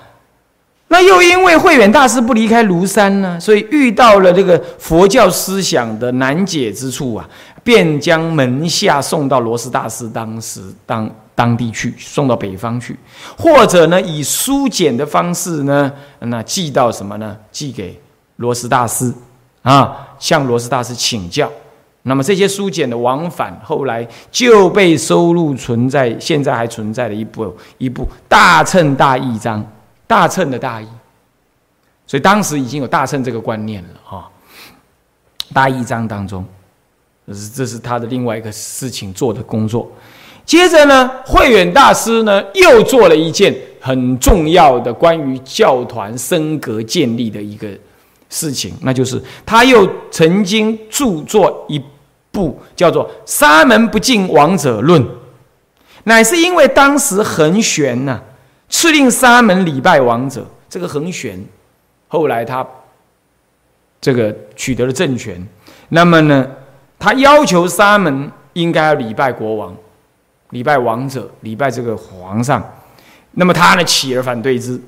[0.92, 7.26] 那又因为慧远大师不离开庐山呢，所以遇到了这个佛教思想的难解之处啊，
[7.64, 12.94] 便将门下送到罗斯大师当时当当地去，送到北方去，
[13.38, 17.38] 或者呢以书简的方式呢，那寄到什么呢？
[17.50, 17.98] 寄给
[18.36, 19.10] 罗斯大师
[19.62, 21.50] 啊，向罗斯大师请教。
[22.02, 29.66] 那么这些书简的往返，后来就被收录存在现在还存在的一部一部大乘大义章。
[30.12, 30.86] 大乘的大义，
[32.06, 34.30] 所以当时已经有大乘这个观念了哈。
[35.54, 36.44] 大义章当中，
[37.26, 39.90] 这是这是他的另外一个事情做的工作。
[40.44, 47.66] 接着呢，慧远大师呢又做了一件很重要的关于教团升格建立的一个
[48.28, 51.82] 事情，那就是他又曾经著作一
[52.30, 55.02] 部叫做《沙门不敬王者论》，
[56.04, 58.20] 乃是因为当时恒玄呢。
[58.72, 61.38] 敕令沙门礼拜王者，这个恒玄，
[62.08, 62.66] 后来他
[64.00, 65.46] 这个取得了政权，
[65.90, 66.50] 那么呢，
[66.98, 69.76] 他要求沙门应该要礼拜国王，
[70.50, 72.66] 礼拜王者，礼拜这个皇上，
[73.32, 74.80] 那么他呢起而反对之，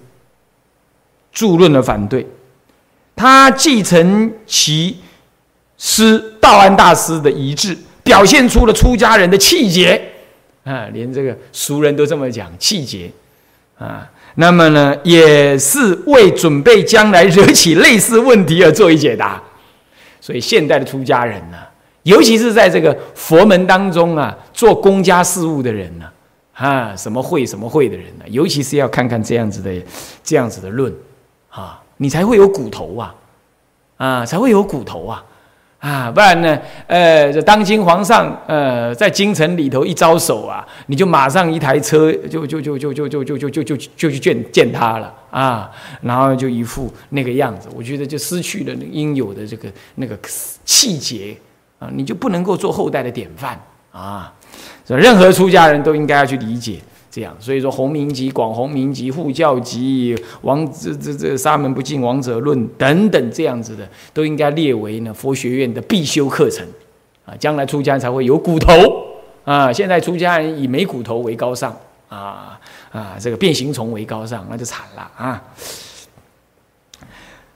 [1.31, 2.27] 著论了反对，
[3.15, 4.99] 他继承其
[5.77, 10.11] 师道安大师的遗志，表现出了出家人的气节。
[10.65, 13.13] 啊，连这个俗人都这么讲气节。
[13.79, 19.43] 啊，那么呢，也是为准备将来惹起类似问题而做一解答。
[20.21, 21.57] 所以现代的出家人呢，
[22.05, 26.07] 尤其是在这个佛门当中啊，做公家事务的人呢，
[26.55, 29.71] 啊，什么会什么会的人呢，尤其是要看看这样子的
[30.23, 30.93] 这样子的论，
[31.51, 33.15] 啊，你才会有骨头啊，
[33.97, 35.23] 啊，才会有骨头啊。
[35.85, 36.59] 啊，不然呢？
[36.87, 45.71] 呃，这当今皇上，呃，在京城里头一招手啊，你就马上一台车就就就就就就就就就就就去见见他了啊，
[46.01, 50.19] 然后就一副那个样子，我觉得就失去了应有的这个那个
[50.65, 51.37] 气节
[51.79, 53.61] 啊，你就不能够做后代的典范
[53.93, 54.33] 啊，
[54.87, 56.79] 所以任何出家人都应该要去理解。
[57.15, 66.67] 这样，所以说弘明集、广弘明集、护教集、王这这这沙门不敬王者论等等这样子的，都应该列为呢佛学院的必修课程
[67.25, 68.75] 啊，将来出家人才会有骨头
[69.45, 69.73] 啊。
[69.73, 71.71] 现在出家人以没骨头为高尚
[72.09, 72.59] 啊
[72.91, 75.41] 啊，这个变形虫为高尚，那就惨了啊。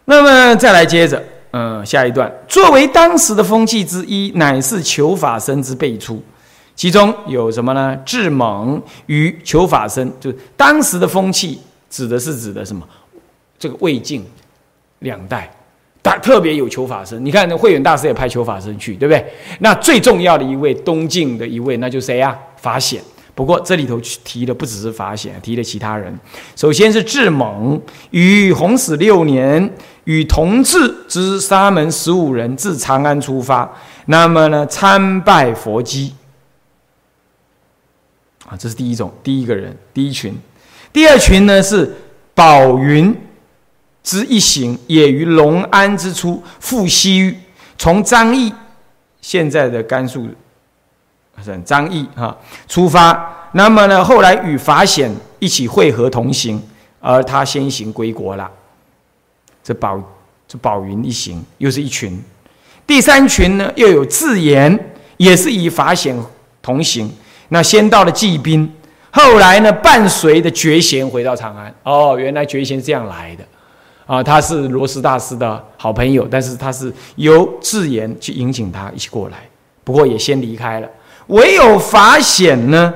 [0.05, 6.23] 那么再来接着，嗯，下一段，作为当时的风气之一，乃是求法僧之辈出。
[6.79, 7.99] 其中有什么呢？
[8.07, 11.59] 智猛与求法僧，就当时的风气，
[11.91, 12.87] 指的是指的什么？
[13.59, 14.25] 这个魏晋
[15.01, 15.51] 两代，
[16.01, 17.23] 大特别有求法僧。
[17.25, 19.27] 你看，那慧远大师也派求法僧去，对不对？
[19.59, 22.39] 那最重要的一位东晋的一位，那就谁呀？
[22.59, 23.03] 法显。
[23.35, 26.17] 不过这里头提的不只是法显，提了其他人。
[26.55, 29.69] 首先是智猛，于弘始六年，
[30.05, 33.69] 与同治之沙门十五人自长安出发，
[34.07, 36.15] 那么呢，参拜佛基。
[38.49, 40.35] 啊，这是第一种，第一个人，第一群。
[40.91, 41.95] 第二群呢是
[42.35, 43.15] 宝云
[44.03, 47.37] 之一行，也于隆安之初赴西域，
[47.77, 48.51] 从张掖
[49.21, 50.27] （现在的甘肃
[51.45, 52.35] 省张掖）哈
[52.67, 53.51] 出发。
[53.53, 56.63] 那么呢，后来与法显一起会合同行，
[57.01, 58.51] 而他先行归国了。
[59.63, 60.03] 这宝
[60.47, 62.19] 这宝云一行又是一群。
[62.87, 66.19] 第三群呢，又有自言，也是以法显
[66.63, 67.13] 同行。
[67.49, 68.71] 那先到了济宾，
[69.11, 71.75] 后来呢，伴随的觉贤回到长安。
[71.83, 73.45] 哦，原来觉贤这样来的，
[74.07, 79.39] 啊，他是罗什大师的好朋友，但是他是由智言去引请他一起过来，
[79.83, 80.89] 不过也先离开了。
[81.29, 82.95] 唯有法显呢，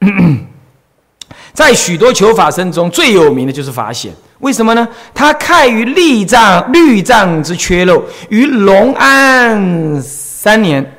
[1.52, 4.12] 在许多求法僧中最有名的就是法显。
[4.40, 4.88] 为什么呢？
[5.14, 10.98] 他开于律藏律藏之缺漏，于隆安三年，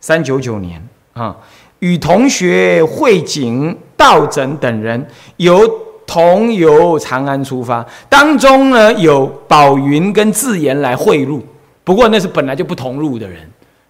[0.00, 0.82] 三九九年。
[1.14, 1.34] 啊，
[1.78, 5.06] 与同学慧景、道整等人
[5.38, 5.68] 由
[6.06, 11.40] 同游长安出发，当中呢有宝云跟智言来贿赂，
[11.82, 13.40] 不过那是本来就不同路的人，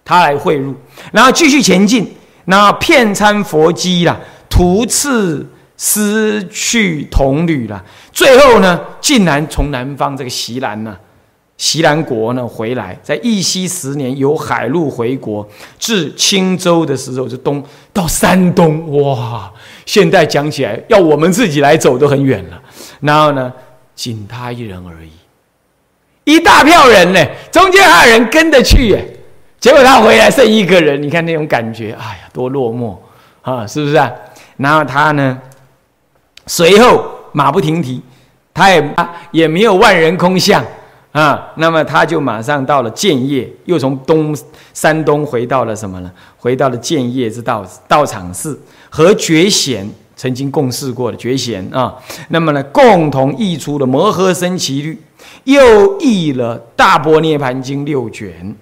[0.05, 0.73] 他来贿赂，
[1.11, 2.09] 然后继续前进，
[2.45, 4.17] 那骗参佛机啦，
[4.49, 5.45] 途次
[5.77, 10.95] 失去同旅了，最后呢，竟然从南方这个西南呢。
[11.57, 15.47] 西南国呢，回来在义熙十年由海路回国，
[15.79, 17.63] 至青州的时候，就东
[17.93, 19.49] 到山东，哇，
[19.85, 22.61] 现在讲起来，要我们自己来走都很远了。
[22.99, 23.53] 然后呢，
[23.95, 25.11] 仅他一人而已，
[26.25, 29.17] 一大票人呢，中间还有人跟着去耶。
[29.57, 32.97] 结果他回来剩一个人，你看那种感觉，哎呀，多落寞
[33.41, 34.11] 啊，是不是啊？
[34.57, 35.39] 然后他呢，
[36.47, 38.01] 随后马不停蹄，
[38.53, 38.95] 他也
[39.31, 40.61] 也没有万人空巷。
[41.15, 44.35] 啊，那么他就马上到了建业，又从东
[44.73, 46.11] 山东回到了什么呢？
[46.37, 51.95] 回到了建业之道道场寺，和觉贤曾经共事过的觉贤啊，
[52.27, 54.93] 那么呢，共同译出了《摩诃僧祇律》，
[55.45, 58.29] 又译了《大波涅盘经》六卷，《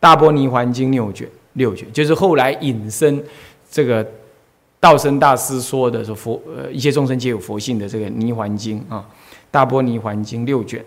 [0.00, 3.22] 大波尼环经》六卷，六卷就是后来引申
[3.70, 4.02] 这个
[4.80, 9.04] 道生大师说的说佛呃一切众生皆有佛性的这个《尼环经》啊，
[9.50, 10.82] 《大波尼环经》六卷。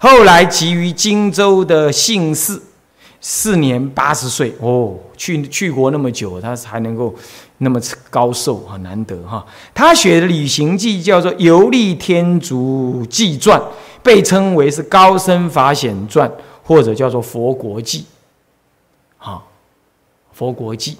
[0.00, 2.60] 后来集于荆州的姓氏，
[3.20, 7.12] 四年八十岁哦，去去国那么久，他还能够
[7.58, 9.44] 那么高寿，很难得哈。
[9.74, 13.60] 他写的旅行记叫做《游历天竺记传》，
[14.00, 16.30] 被称为是《高僧法显传》，
[16.62, 17.98] 或者叫做《佛国记》。
[19.16, 19.50] 好，
[20.36, 20.96] 《佛国记》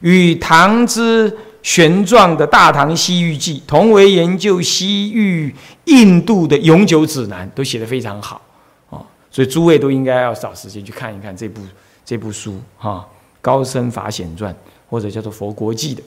[0.00, 1.36] 与唐之。
[1.68, 5.54] 玄奘的《大唐西域记》同为研究西域、
[5.84, 8.40] 印度的永久指南，都写得非常好
[8.88, 9.04] 啊！
[9.30, 11.60] 所以诸位都应该要找时间去看一看这部
[12.06, 13.06] 这部书哈，
[13.42, 14.50] 《高僧法显传》
[14.88, 16.02] 或者叫做《佛国记》的，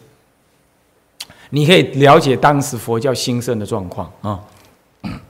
[1.51, 4.39] 你可以了解当时佛教兴盛的状况啊。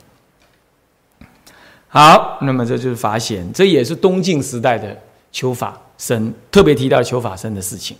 [1.89, 4.97] 好，那么这就是法显，这也是东晋时代的
[5.33, 7.97] 求法僧特别提到求法僧的事情。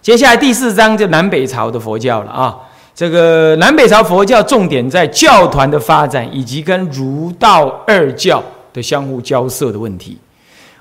[0.00, 2.56] 接下来第四章就南北朝的佛教了啊！
[2.94, 10.16] 这个南北朝佛教重点在教团的发展，以及跟儒道二教的相互交涉的问题。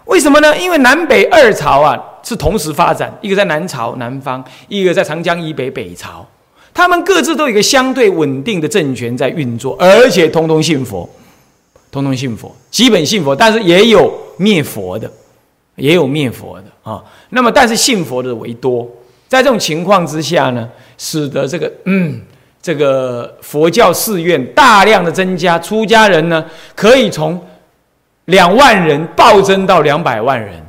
[0.06, 0.58] 为什么呢？
[0.58, 6.25] 因为南北二朝啊是同时发展，一个在南朝南方，一个在长江以北北朝，
[6.73, 11.10] 他们各自都有一个相对稳定的政权在运作，而且通通信佛，
[11.91, 15.12] 通通信佛，基本信佛，但是也有灭佛的，
[15.75, 17.03] 也有灭佛的啊。
[17.32, 18.88] 那么，但是信佛的为多。
[19.27, 22.21] 在这种情况之下呢，使得这个嗯，
[22.61, 27.39] 这个佛教寺院大量的增加，出家人呢可以从
[28.25, 30.65] 两万人暴增到两百万人，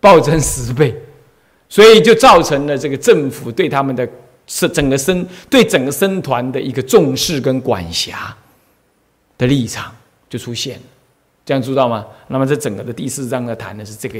[0.00, 0.94] 暴增十倍，
[1.68, 4.08] 所以就造成了这个政府对他们的
[4.46, 8.36] 是整个僧对整个僧团的一个重视跟管辖
[9.38, 9.92] 的立场
[10.28, 10.82] 就出现了，
[11.44, 12.04] 这样知道吗？
[12.26, 14.18] 那么这整个的第四章呢谈的是这个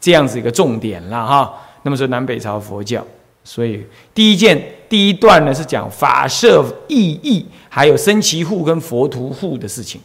[0.00, 1.60] 这样子一个重点了哈。
[1.84, 3.04] 那么说南北朝佛教，
[3.44, 10.00] 所以第一件第一段呢是讲法设意义，还有僧祇户跟佛徒户的事情。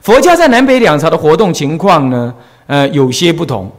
[0.00, 2.34] 佛教在南北两朝的活动情况呢，
[2.66, 3.70] 呃，有些不同。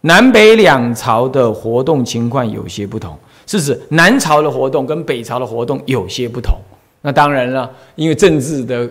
[0.00, 6.56] 南北两朝的活动情况有些不同，是指南朝的活动跟北朝的活动有些不同。
[7.02, 8.88] 那当然了，因为政治的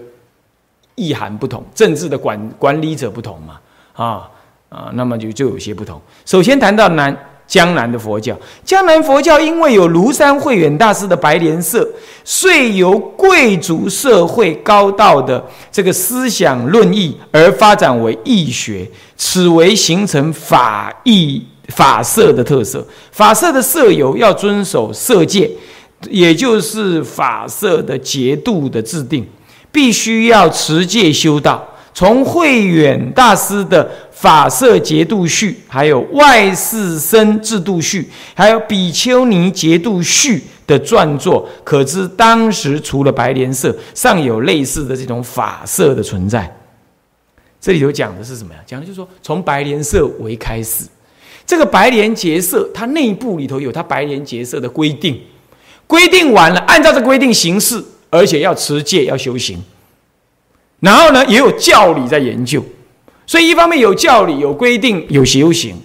[0.93, 3.59] 意涵不同，政治的管管理者不同嘛，
[3.93, 4.29] 啊。
[4.73, 6.01] 啊，那么就就有些不同。
[6.25, 11.87] 首先谈到南江南的佛教，江南佛教因为有庐山慧远大师的白莲社，
[12.23, 22.83] 遂由贵族社会高道的这个思想论义而发展为义学，此为形成法义法社的特色。
[23.11, 25.51] 法社的社友要遵守社戒，
[26.09, 29.27] 也就是法社的节度的制定，
[29.71, 31.63] 必须要持戒修道。
[31.93, 33.87] 从慧远大师的。
[34.23, 46.49] 法色节度序，还有外世僧制度序，还有比丘尼节度序的撰作，可知当时除了白莲社，尚有类似的这种法社的存在。
[47.59, 48.61] 这里头讲的是什么呀？
[48.65, 50.85] 讲的就是说，从白莲社为开始，
[51.45, 55.19] 这个白莲结社，它内部里头有它白莲结社的规定，
[55.85, 59.61] 规定完了，按照这规定行事，而且要持戒，要修行，
[60.79, 62.63] 然后呢，也有教理在研究。
[63.25, 65.75] 所以，一方面有教理、有规定、有修行，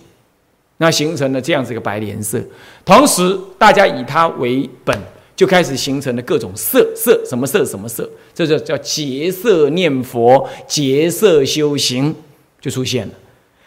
[0.79, 2.41] 那形成了这样子一个白莲社。
[2.85, 4.97] 同时，大家以它为本，
[5.37, 12.15] 就开始形成了各种色色，什么色什么色，这就叫结色念佛、结色修行
[12.61, 13.15] 就出现了。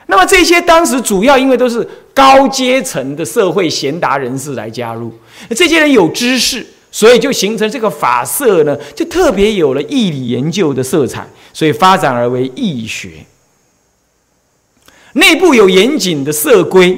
[0.07, 5.13] 那么这些当时主要因为都是高阶层的社会贤达人士来加入，
[5.55, 13.09] 这些人有知识，所以就形成这个法色呢，就特别有了义理研究的色彩，所以发展而为义学。
[15.14, 16.97] 内部有严谨的社规，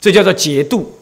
[0.00, 0.92] 这叫做节度，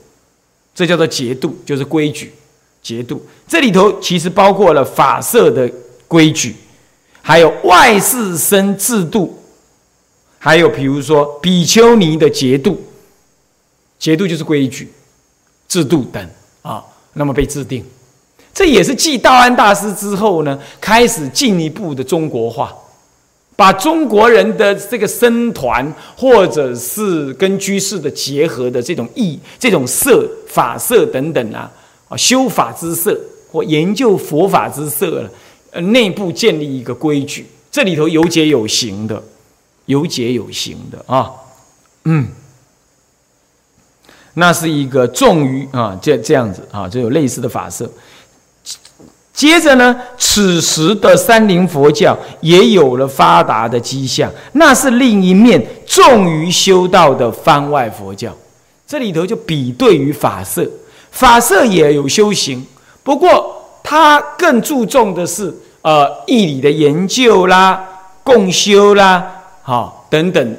[0.74, 2.33] 这叫做节度，就是规矩。
[2.81, 5.70] 节度这里头其实包括了法社的
[6.07, 6.55] 规矩，
[7.20, 9.37] 还有外事生制度，
[10.39, 12.81] 还有比如说比丘尼的节度，
[13.99, 14.91] 节度就是规矩
[15.68, 16.31] 制度等
[16.62, 16.83] 啊，
[17.14, 17.85] 那么被制定。
[18.55, 22.74] 这也是继道安大师之后呢，开始进一步的中国化，
[23.59, 31.69] 把中国人的这个僧团或者是跟居士的结合的这种意、这种色法色等等啊，
[32.09, 33.19] 啊修法之色
[33.51, 35.31] 或研究佛法之色了，
[35.73, 39.21] 呃，内部建立一个规矩，这里头有解有行的，
[39.87, 41.29] 有解有行的啊，
[42.05, 42.29] 嗯，
[44.35, 47.91] 那是一个重于啊，这这样子啊，就有类似的法色。
[49.39, 58.34] 接着呢，此时的三林佛教也有了发达的迹象，那是另一面重于修道的番外佛教。
[58.84, 60.68] 这里头就比对于法社，
[61.12, 62.66] 法社也有修行，
[63.05, 67.80] 不过它更注重的是呃义理的研究啦、
[68.24, 69.24] 共修啦、
[69.62, 70.57] 好等等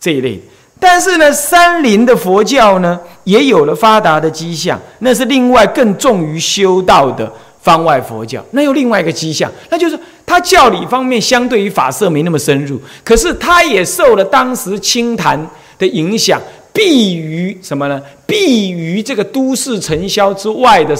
[0.00, 0.40] 这一类。
[0.80, 7.30] 但是呢，三林的佛教呢也有了发达的迹象，那是另外更重于修道的。
[7.62, 9.96] 方外佛教，那又另外一个迹象，那就是
[10.26, 15.48] 它教理方面相对于法色没那么深入，可是他也受了当时清谈
[15.78, 16.42] 的影响，
[16.72, 18.02] 避于什么呢？
[18.26, 20.92] 避于这个都市尘嚣之外的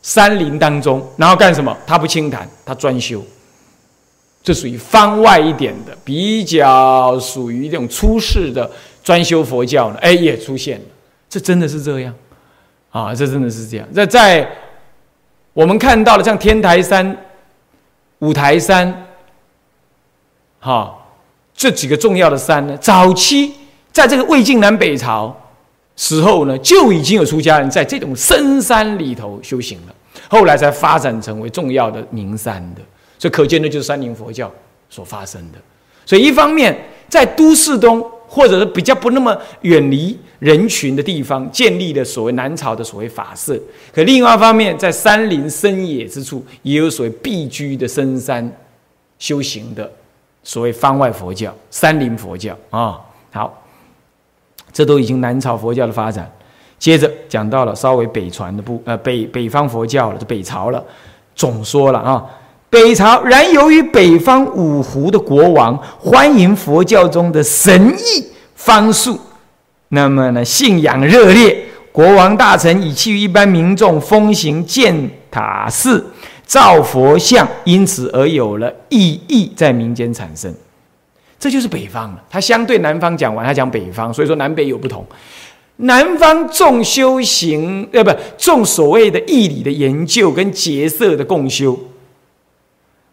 [0.00, 1.76] 山林当中，然后干什么？
[1.86, 3.22] 他不清谈，他专修，
[4.42, 8.70] 这属于方外一点的，比较属于这种出世的
[9.04, 9.98] 专修佛教呢。
[10.00, 10.84] 哎，也出现了，
[11.28, 12.14] 这真的是这样
[12.90, 13.14] 啊！
[13.14, 14.50] 这真的是这样，在在。
[15.52, 17.16] 我们看到了像天台山、
[18.20, 19.06] 五台山，
[20.60, 20.96] 哈，
[21.54, 23.52] 这几个重要的山呢，早期
[23.92, 25.36] 在这个魏晋南北朝
[25.96, 29.94] 时候呢，就已经有出家人在这种深山里头修行了，
[30.28, 32.80] 后来才发展成为重要的名山的，
[33.18, 34.50] 所以可见的就是山林佛教
[34.88, 35.58] 所发生的。
[36.06, 36.76] 所以一方面
[37.08, 38.04] 在都市中。
[38.32, 43.60] 或者是比较不那么远离人群的地方，建立的所谓南朝的所谓法社。
[43.92, 48.48] 可另外一方面，在山林深野之处，也有所谓避居的深山
[49.18, 49.90] 修行的
[50.44, 53.00] 所谓方外佛教、山林佛教啊。
[53.32, 53.62] 好，
[54.72, 56.30] 这都已经南朝佛教的发展。
[56.78, 60.82] 接着讲到了稍微北传的部，呃，北北方佛教了，就北朝了。
[61.34, 62.24] 总说了啊。
[62.70, 69.18] 北朝，然由于北方五胡的国王欢迎佛教中的神异方术，
[69.88, 76.06] 那么呢，信仰热烈，国王大臣以其余一般民众风行建塔寺、
[76.46, 80.54] 造佛像，因此而有了异义在民间产生。
[81.40, 82.22] 这就是北方了。
[82.30, 85.04] 他相对南方讲完，他讲北方，所以说南北有不同。
[85.78, 91.76] 南方重修行，呃，不重所谓的义理的研究跟结色的共修。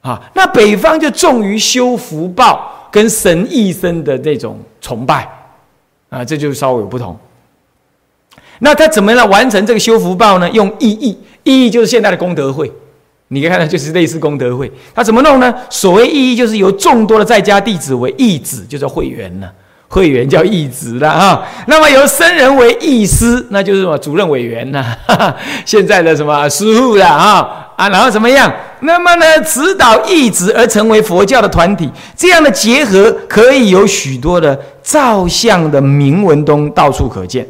[0.08, 5.30] 啊，那北方就重于修福报跟神一生的这种崇拜，
[6.10, 7.18] 啊，这就稍微有不同。
[8.60, 10.50] 那他怎么来完成这个修福报呢？
[10.52, 12.72] 用意义，意义就是现在的功德会，
[13.28, 14.72] 你可以看到就是类似功德会。
[14.96, 15.54] 他怎么弄呢？
[15.70, 19.50] 所谓意义，就是由众多的在家弟子为义子，就是会员呢。
[19.90, 24.98] 会员叫义子了啊，那么由僧人为义师，那就是什么主任委员呐？
[25.66, 28.52] 现在的什么师傅了啊啊，然后怎么样？
[28.82, 37.48] 那么呢，指导义子而成为佛教的团体，这样的结合可以有许多的照相的铭文中到处可见。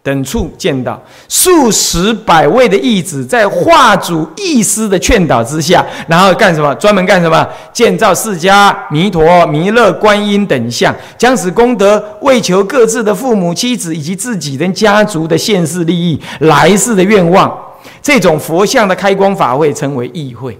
[0.00, 0.98] 等处见到
[1.28, 6.72] 数十百位的义子，在画主义师的劝导之下，然后干什么？
[6.76, 7.46] 专门干什么？
[7.74, 17.52] 建造释迦、弥陀、弥勒、观音等像，将此功德为求各自的父母、妻子以及自己的家族的现世利益、来世的愿望。
[18.02, 20.58] 这种佛像的开光法会称为义会，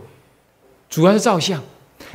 [0.89, 1.61] 主要是照相。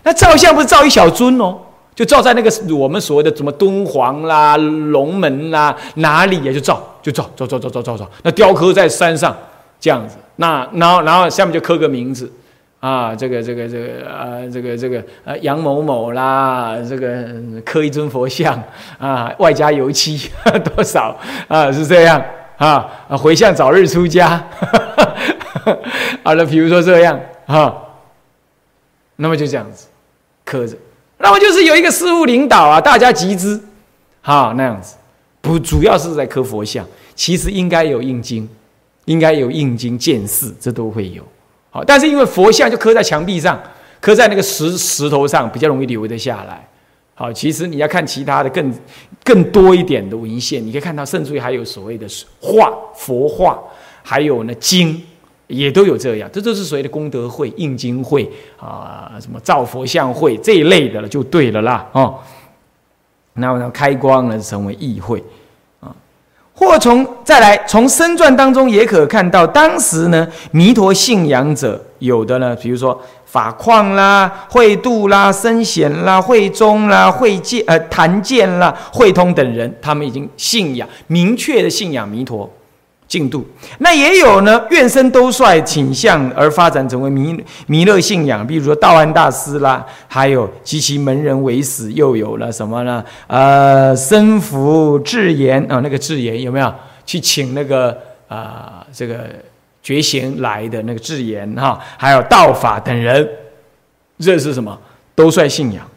[0.03, 1.57] 那照相不是照一小尊哦。
[1.95, 6.51] 就照在那个我们所谓的什么敦煌啦、龙门啦哪里呀？
[6.51, 8.09] 就照，就照，照照照照照照。
[8.23, 9.37] 那雕刻在山上
[9.79, 12.31] 这样子，那然后然后下面就刻个名字
[12.79, 17.27] 啊，这个这个这个呃这个这个呃杨某某啦，这个
[17.63, 18.59] 刻一尊佛像
[18.97, 20.31] 啊，外加油漆
[20.75, 21.15] 多少
[21.47, 21.71] 啊？
[21.71, 22.19] 是这样
[22.57, 22.89] 啊？
[23.17, 24.43] 回向早日出家，
[26.23, 27.73] 好了，比如说这样啊，
[29.15, 29.87] 那么就这样子
[30.43, 30.75] 磕着。
[31.17, 33.63] 那么就是有一个师傅领导啊，大家集资，
[34.21, 34.95] 哈那样子，
[35.39, 36.85] 不主要是在磕佛像，
[37.15, 38.49] 其实应该有印经，
[39.05, 41.23] 应该有印经见寺，这都会有，
[41.69, 43.61] 好，但是因为佛像就刻在墙壁上，
[44.01, 46.67] 刻在那个石石头上，比较容易留得下来，
[47.15, 48.73] 好，其实你要看其他的更
[49.23, 52.07] 更多一点的文献，你可以看到，甚至于还有所谓的
[52.39, 53.59] 画佛画，
[54.01, 55.01] 还有呢经。
[55.47, 62.17] 也都有这样，这都是所谓的功德会、印经会啊，什么造佛像会这一类的了，就对了啦哦。
[63.33, 65.21] 那么开光呢，成为议会
[65.79, 65.93] 啊，
[66.55, 72.99] 或或从再来从身传当中也可看到，当时呢弥陀信仰者有的呢，比如说
[73.33, 82.47] 法旷啦、慧度啦、僧贤啦、慧中啦、慧见呃谭见啦、慧通等人，他们已经信仰明确的信仰弥陀。
[83.05, 83.45] 进度，
[83.77, 84.59] 那也有呢。
[84.71, 93.03] 愿生都率倾向而发展成为弥弥勒信仰，比如说道安大师啦，还有及其门人为死，又有了什么呢？
[93.27, 96.73] 呃，僧福智言啊，那个智言有没有
[97.05, 97.95] 去请那个
[98.27, 99.29] 啊这个
[99.83, 101.79] 觉醒来的那个智言哈？
[101.97, 103.29] 还有道法等人，
[104.17, 104.75] 这是什么？
[105.13, 105.87] 都算信仰。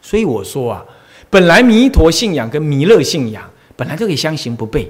[0.00, 0.84] 所以我说啊，
[1.28, 3.42] 本来弥陀信仰跟弥勒信仰
[3.76, 4.88] 本来就可以相行不悖。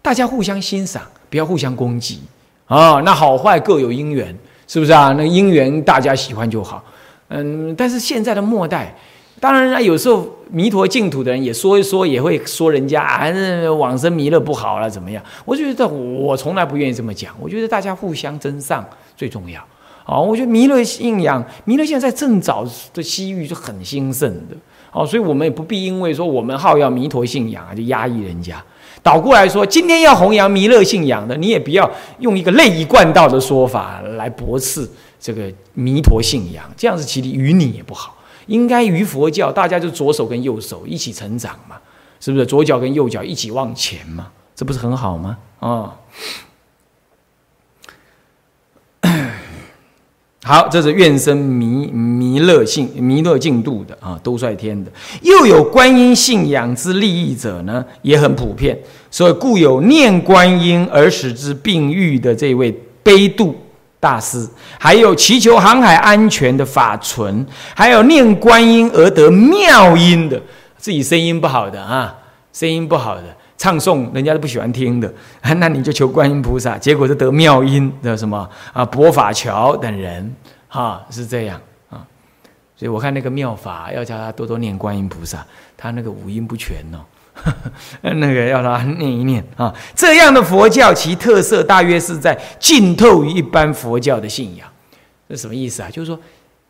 [0.00, 2.20] 大家互相欣赏，不要互相攻击
[2.66, 3.00] 啊！
[3.04, 4.34] 那好坏各有因缘，
[4.66, 5.12] 是不是啊？
[5.18, 6.82] 那因缘大家喜欢就好。
[7.28, 8.96] 嗯，但是现在的末代，
[9.40, 13.30] 当然了，有时候弥陀净土的人也说一说，也会说人家啊，
[13.72, 15.22] 往生弥勒不好了，怎么样？
[15.44, 17.34] 我就觉得我从来不愿意这么讲。
[17.40, 18.84] 我觉得大家互相增上
[19.16, 19.62] 最重要。
[20.06, 24.56] 哦，我觉得弥勒信仰，弥勒现在在正早的西域就很兴盛的。
[24.90, 28.62] 哦，所以我们也不必因为说我们好要弥陀信仰啊，就压抑人家。
[29.02, 34.88] 倒过来说，今天要弘扬弥勒信仰的，你也不要用一个类一贯道的说法来驳斥
[35.20, 35.42] 这个
[35.74, 38.16] 弥陀信仰，这样子其实于你也不好。
[38.48, 41.76] 应该于佛教，大家就左手跟右手一起成长嘛，
[42.18, 42.44] 是不是？
[42.44, 45.38] 左脚跟右脚一起往前嘛，这不是很好吗？
[45.60, 45.94] 啊。
[50.44, 54.90] 好，这是愿生弥弥勒性弥勒净度的啊，都率天的。
[55.20, 58.78] 又有观音信仰之利益者呢，也很普遍。
[59.10, 62.72] 所以故有念观音而使之病愈的这位
[63.02, 63.54] 悲度
[64.00, 70.40] 大师，还有祈求航海安全的法存，还有念观音而得妙音的，
[70.76, 72.16] 自己声音不好的啊，
[72.52, 73.24] 声音不好的。
[73.56, 75.12] 唱诵人家都不喜欢听的，
[75.56, 78.84] 那你就求观音菩萨，结果是得妙音的什么啊？
[78.84, 80.32] 博法桥等人，
[80.68, 82.06] 哈，是这样啊。
[82.76, 85.44] 所以我看那个妙法要叫他多多念观音菩萨，
[85.76, 87.02] 他那个五音不全哦，
[88.02, 89.74] 那个要他念一念啊。
[89.94, 94.68] 这样的佛教其特色大约是在浸透于一般佛教的信仰，
[95.28, 95.90] 这什么意思啊？
[95.90, 96.18] 就是说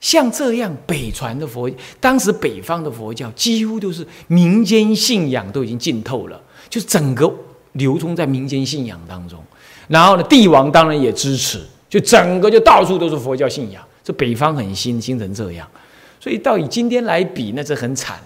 [0.01, 6.41] 像这样北传的佛，当时北方的佛教几乎都是民间信仰都已经浸透了。
[6.69, 7.33] 就整个
[7.73, 9.43] 流通在民间信仰当中，
[9.89, 13.83] 然后呢，帝王当然也支持，就整个就到处都是佛教信仰。
[14.05, 15.67] 这北方很新，新成这样，
[16.21, 18.19] 所以到以今天来比，那是很惨。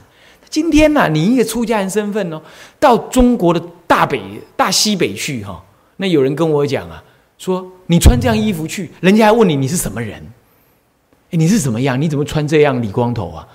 [0.52, 2.38] 今天呢，你一个出家人身份哦，
[2.78, 4.20] 到中国的大北、
[4.54, 5.64] 大西北去哈，
[5.96, 7.02] 那有人跟我讲啊，
[7.38, 10.22] 说你穿这样衣服去，人家还问你你是什么人？
[11.30, 11.98] 你是怎么样？
[11.98, 13.48] 你怎么穿这样理光头啊？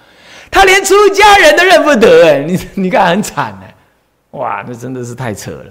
[0.50, 3.76] 他连出家人都认不得哎，你你看很惨哎。
[4.32, 5.66] 哇，那真的是太扯了，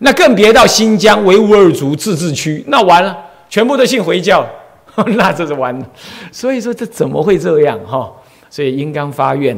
[0.00, 3.16] 那更别到新疆维吾尔族自治区，那完了，
[3.48, 4.44] 全部都信回教，
[5.16, 5.86] 那这是完了。
[6.32, 8.12] 所以说这怎么会这样哈？
[8.50, 9.56] 所以应当发愿，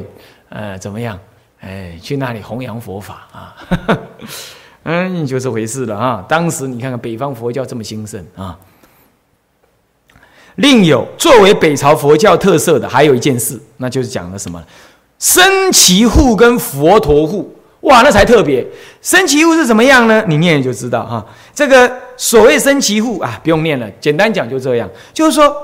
[0.58, 1.18] 呃，怎么样？
[1.60, 3.54] 哎，去那里弘扬佛法啊，
[4.84, 6.24] 嗯，就这回事了啊。
[6.26, 8.58] 当时你看看北方佛教这么兴盛啊，
[10.54, 14.62] 另有作为北朝佛教特色的，还有一件事，那就是讲了什么？
[15.18, 17.54] 僧祇护跟佛陀护。
[17.80, 18.66] 哇，那才特别。
[19.02, 20.24] 升旗户是怎么样呢？
[20.26, 21.26] 你念就知道哈。
[21.54, 24.88] 这个所谓升旗户啊，不用念了，简单讲就这样。
[25.12, 25.54] 就是说，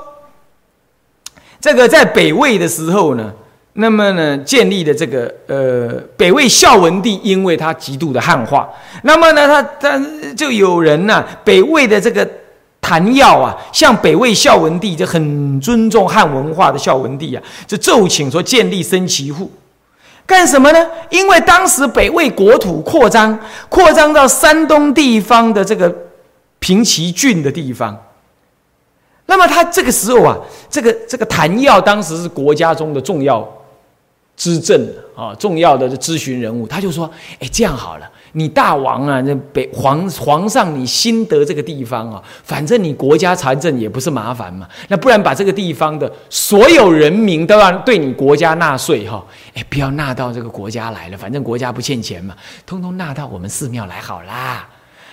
[1.59, 3.33] 这个在北魏的时候呢，
[3.73, 8.69] 那么呢建立的这个呃北魏孝文帝，因为他极度的汉化，
[9.01, 10.01] 那么呢他他
[10.37, 12.27] 就有人呢北魏的这个
[12.79, 19.51] 谭耀啊，向北魏孝文帝就很尊重汉文化的孝文帝啊，就奏请说建立升旗户。
[20.25, 20.87] 干什么呢？
[21.09, 23.37] 因为当时北魏国土扩张，
[23.69, 25.93] 扩张到山东地方的这个
[26.59, 27.97] 平齐郡的地方。
[29.25, 30.37] 那么他这个时候啊，
[30.69, 33.45] 这个这个谭耀当时是国家中的重要
[34.35, 36.67] 资政啊，重要的咨询人物。
[36.67, 37.09] 他就说
[37.39, 49.23] ：“哎，这样好了。”你大王啊，那北皇皇上，你新得这个地方啊，反正你国家财政也不是麻烦嘛，那不然把这个地方的所有人民都要对你国家纳税哈，
[49.53, 54.67] 哎，不要纳到这个国家来了，反正国家不欠钱嘛，通通纳到我们寺庙来好啦。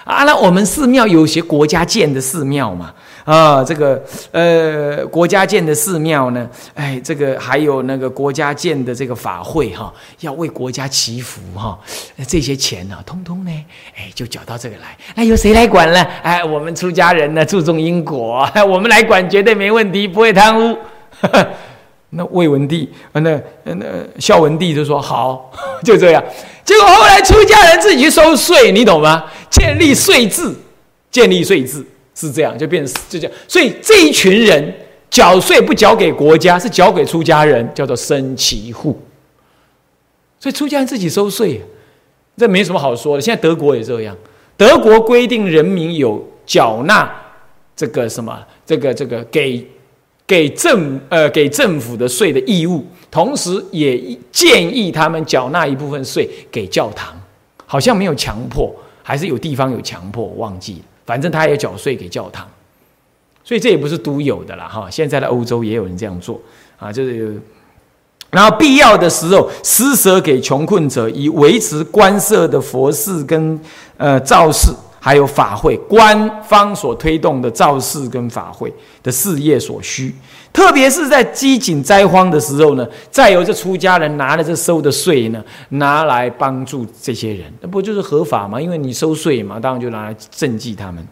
[0.05, 2.91] 啊，那我们寺庙有些国家建的寺庙嘛，
[3.25, 4.03] 啊，这个
[4.33, 11.79] 呃，国家建的寺庙呢，哎，这个还有那个国家建的这个法会哈，要为国家祈福哈，
[12.27, 13.51] 这些钱呢，通通呢，
[13.97, 16.07] 哎，就缴到这个来，那由谁来管呢？
[16.23, 20.77] 哎，我们出家人呢，注重因果，我们来管绝对没问题，不会贪污。
[22.13, 23.21] 那魏文帝，那
[23.63, 23.85] 那
[24.19, 25.53] 孝文帝就说好，
[25.85, 26.25] 就这样。
[26.65, 29.25] 结果后来出家人自己去收税，你懂吗？
[29.49, 30.53] 建立税制，
[31.11, 31.87] 建立税制
[32.21, 33.37] 是这样，就变成就这样。
[33.49, 34.75] 所以这一群人
[35.09, 39.01] 缴税不缴给国家，是缴给出家人，叫做生其户。
[40.39, 41.61] 所以出家人自己收税，
[42.37, 43.21] 这没什么好说的。
[43.21, 44.17] 现在德国也这样，
[44.57, 47.11] 德国规定人民有缴纳
[47.77, 49.67] 这个什么，这个这个给
[50.27, 52.85] 给政呃给政府的税的义务。
[53.11, 54.01] 同时也
[54.31, 57.13] 建议他们缴纳一部分税给教堂，
[57.67, 60.85] 好像没有强迫，还是有地方有强迫，忘记了。
[61.11, 62.47] 反正他也缴税给教堂，
[63.43, 64.89] 所以这也不是独有的了，哈。
[64.89, 66.41] 现在的欧洲也有人这样做
[66.79, 67.37] 啊，就是，
[68.31, 73.61] 然后必要的时候施舍给穷困者，以维持官设的佛事跟
[73.97, 74.71] 呃造势。
[75.03, 78.71] 还有法会，官方所推动的造势跟法会
[79.03, 80.15] 的事业所需，
[80.53, 88.61] 特别是在饥馑灾荒的时候呢，再由这出家人拿了这收的税呢，拿来帮助这些人，那不就是合法吗？
[88.61, 91.07] 因为你收税嘛，当然就拿来赈济他们。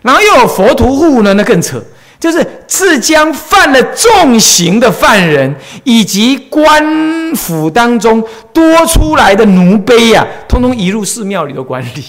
[0.00, 1.80] 然后又有佛徒户呢，那更扯，
[2.18, 5.54] 就是自将犯了重刑的犯人
[5.84, 12.04] 以及官府当中多出来的奴婢呀，通通移入寺庙里头管理。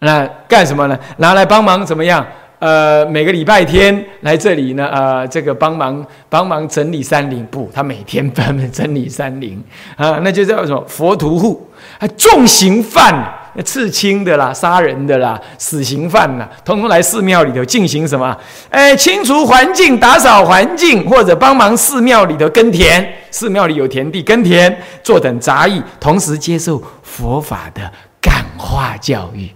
[0.00, 0.98] 那干什么呢？
[1.18, 2.26] 拿来帮忙怎么样？
[2.60, 7.70] 呃，每个礼拜天来这里呢，呃，这个帮忙帮忙整理山林不？
[7.74, 9.60] 他每天专门整理山林
[9.96, 11.66] 啊，那就叫什么佛徒户？
[11.98, 13.34] 还重刑犯、
[13.64, 18.36] 刺青的啦、杀人的啦、死刑犯呐，通通来寺庙里头进行什么？
[18.68, 23.10] 哎，清除环境、打扫环境，或者帮忙寺庙里头耕田。
[23.30, 27.90] 寺庙里有田地耕田，坐等杂役，同时接受佛法的
[28.20, 29.48] 感化教育。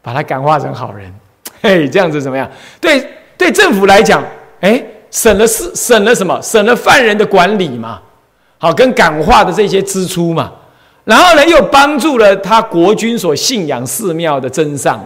[0.00, 1.12] 把他感化成好人，
[1.62, 2.50] 嘿，这样子怎么样？
[2.80, 3.06] 对
[3.36, 4.24] 对，政府来讲，
[4.60, 6.40] 哎，省了是省了什么？
[6.42, 8.00] 省了犯人的管理嘛，
[8.58, 10.52] 好，跟感化的这些支出嘛。
[11.04, 15.04] 然后呢，又帮助了他国君所信仰寺庙的真上。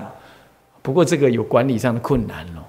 [0.83, 2.61] 不过这个有管理上的困难喽。
[2.61, 2.64] 哦，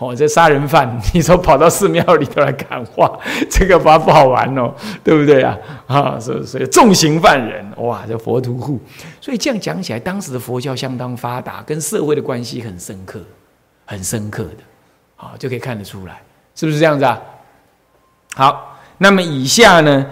[0.00, 3.18] 哦这杀人犯， 你说跑到寺庙里头来感化，
[3.50, 4.74] 这个法不好玩哦，
[5.04, 5.56] 对不对啊？
[5.86, 8.80] 啊，所以所以重刑犯人，哇，这佛徒户，
[9.20, 13.20] 所以这样讲起来，当时的佛教相当发达，跟社会的关系很深刻，
[13.84, 14.62] 很深刻的，
[15.16, 16.22] 好，就可以看得出来，
[16.54, 17.20] 是不是这样子啊？
[18.34, 20.06] 好，那么以下呢，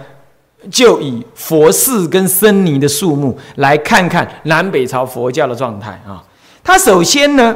[0.69, 6.23] 就以佛寺跟僧尼的数目来看看南北朝佛教的状态啊。
[6.63, 7.55] 他首先呢，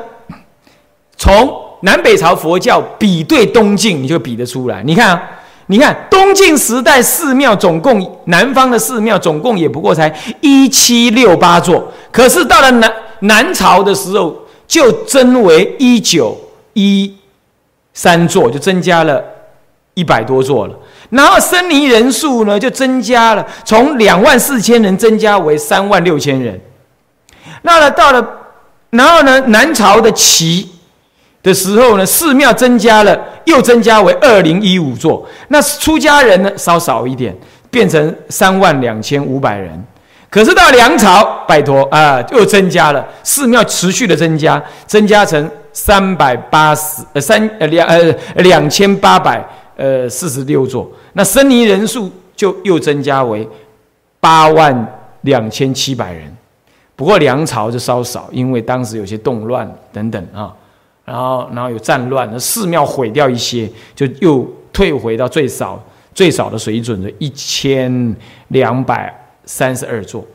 [1.16, 4.82] 从南北朝佛教比对东晋，你就比得出来。
[4.84, 5.22] 你看啊，
[5.68, 14.34] 你看东晋时代寺庙总共南方的寺庙总共也不过才一七六八座，可是到了南南朝的时候
[14.66, 16.38] 就增为一九
[16.72, 17.14] 一
[17.94, 19.22] 三座，就增加了
[19.94, 20.74] 一百多座了。
[21.10, 26.58] 然后僧尼人数呢就增加了，从两万四千人增加为三万六千人。
[27.64, 28.26] 那了到了，
[28.92, 30.70] 然后呢南朝的齐。
[31.44, 35.28] 的时候呢，寺庙增加了，又增加为二零一五座。
[35.50, 37.36] 那出家人呢，稍少一点，
[37.70, 39.84] 变成三万两千五百人。
[40.30, 50.90] 可是到梁朝，拜托啊，又增加了，寺庙持续的增加，增加成三百八十呃三呃两呃两千八百呃四十六座。
[51.12, 53.48] 那僧尼人数就又增加为
[54.20, 56.34] 八万两千七百人。
[56.96, 60.54] 不过梁朝就稍少，因为当时有些动乱等等啊。
[61.06, 65.82] 然后，然后有战乱，那寺庙毁掉一些，就又退回到最少
[66.14, 68.16] 最少的水准的一千
[68.48, 70.26] 两百三十二座。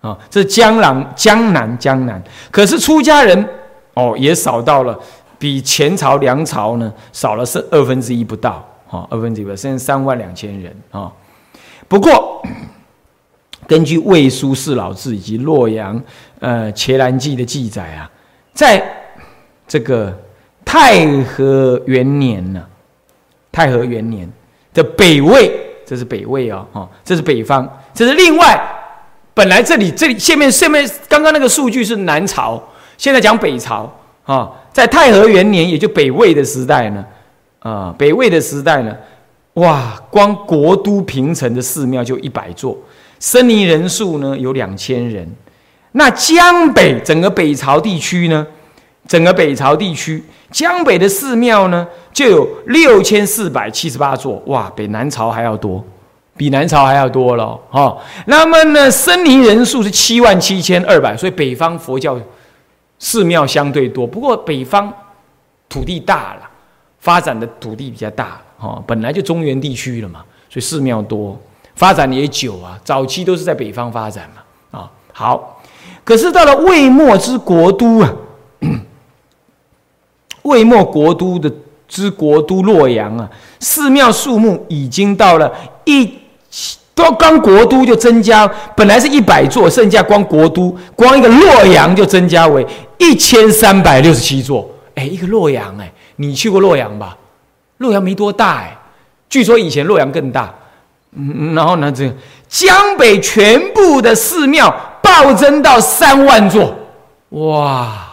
[0.00, 3.48] 啊，这江南江南江南，可是出家人
[3.94, 4.98] 哦也少到了，
[5.38, 11.12] 比前朝梁朝呢少了是二分之一不到，啊，二分之一不到，剩三万两千人啊。
[11.88, 12.40] 不过，
[13.66, 16.00] 根据《魏书·四老志》以及洛阳
[16.38, 18.10] 呃《伽蓝记》的记载啊。
[18.58, 18.82] 在
[19.68, 20.12] 这个
[20.64, 22.60] 太和元年呢，
[23.52, 24.28] 太和元年
[24.74, 25.48] 的北魏，
[25.86, 28.60] 这是北魏哦，哈，这是北方，这是另外，
[29.32, 32.60] 本来这里这里下面下面刚刚那个数据是南朝，
[32.96, 33.88] 现在讲北朝
[34.24, 37.06] 啊，在太和元年，也就北魏的时代呢，
[37.60, 38.92] 啊，北魏的时代呢，
[39.52, 42.76] 哇，光国都平城的寺庙就一百座，
[43.20, 45.32] 僧尼人数呢有两千人。
[45.92, 48.46] 那江北整个北朝地区呢，
[49.06, 55.84] 整个北朝地区江北的寺庙呢，就有六千四百七十八座，哇，比南朝还要多，
[56.36, 58.00] 比南朝还要多了哦。
[58.26, 62.18] 那么呢，僧尼人数是七万七千二百，所以北方佛教
[62.98, 64.06] 寺庙相对多。
[64.06, 64.92] 不过北方
[65.68, 66.40] 土地大了，
[66.98, 71.38] 发展的土地比较大哈，本来就中原地区了嘛，所以寺庙多。
[71.74, 75.57] 发展也久啊，早期都是在北方发展嘛，啊，好，
[76.08, 78.10] 可是到了魏末之国都啊，
[80.40, 81.52] 魏末国都的
[81.86, 83.28] 之国都洛阳啊，
[83.60, 85.52] 寺庙数目已经到了
[85.84, 86.10] 一，
[86.94, 94.66] 都光国都就增加，本来是一百座，剩下光国都，光一个洛阳就增加为一千三百六十七座。
[94.94, 97.18] 哎，一个洛阳，哎，你去过洛阳吧？
[97.76, 98.78] 洛阳没多大，哎，
[99.28, 100.54] 据说以前洛阳更大。
[101.12, 101.92] 嗯，然后呢？
[101.92, 102.10] 这
[102.48, 104.74] 江北全部的寺庙
[105.18, 106.72] 暴增到三万座，
[107.30, 108.06] 哇！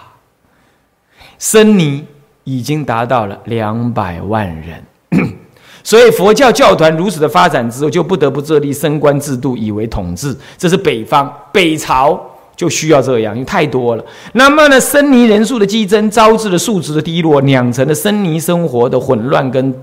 [1.37, 2.03] 僧尼
[2.43, 4.83] 已经达到了两百万人，
[5.83, 10.35] 所以佛教教团如此的发展之后，就不得不设立升官制度以为统治。
[10.57, 12.19] 这是北方北朝
[12.55, 14.03] 就需要这样，因为太多了。
[14.33, 19.73] 那么呢，僧尼人数的激增，招致了素质的低落，酿成了僧尼生活的混乱跟。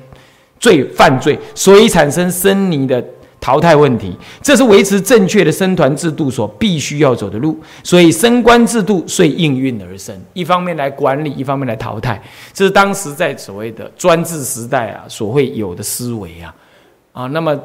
[0.59, 3.05] 罪犯罪，所以产生僧尼的
[3.43, 7.59] 淘汰问题，这是维持正确的僧团制度所必须要走的路。
[7.83, 12.23] 所以升官制度遂应运而生，一方面来管理，一方面来淘汰，
[12.53, 16.55] 这是当时在所谓的专制时代啊所会有的思维啊
[17.13, 17.27] 啊。
[17.27, 17.59] 那么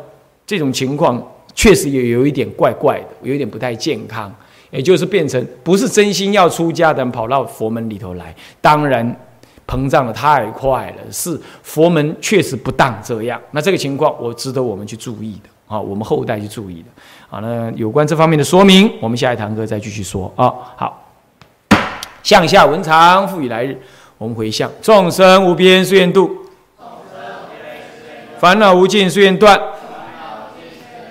[0.48, 1.24] 这种情况
[1.54, 4.34] 确实也有一点怪怪的，有一点不太健康，
[4.72, 9.16] 也就是变成不是真心要出家的人跑到佛门里头来，当然。
[9.70, 13.38] 膨胀的太快了，是佛门确实不当这样。
[13.52, 16.88] 那这个情况，我值得我们去注意的啊，我们后代去注意的。
[17.30, 20.54] 好，那有关这方面的说明，我们下一堂课再继续说啊。
[20.76, 21.04] 好，
[22.24, 23.78] 向下文长，复以来日，
[24.18, 26.30] 我们回向众生无边誓愿度，
[28.40, 29.62] 烦恼无尽誓愿断，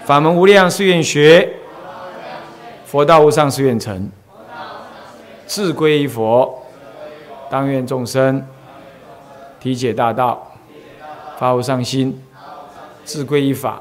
[0.05, 1.57] 法门无量誓愿学，
[2.87, 4.11] 佛道无上誓愿成，
[5.47, 6.63] 自归依佛。
[7.49, 8.45] 当愿众生
[9.61, 10.51] 体解大道，
[11.39, 12.21] 发无上心，
[13.05, 13.81] 自归依法。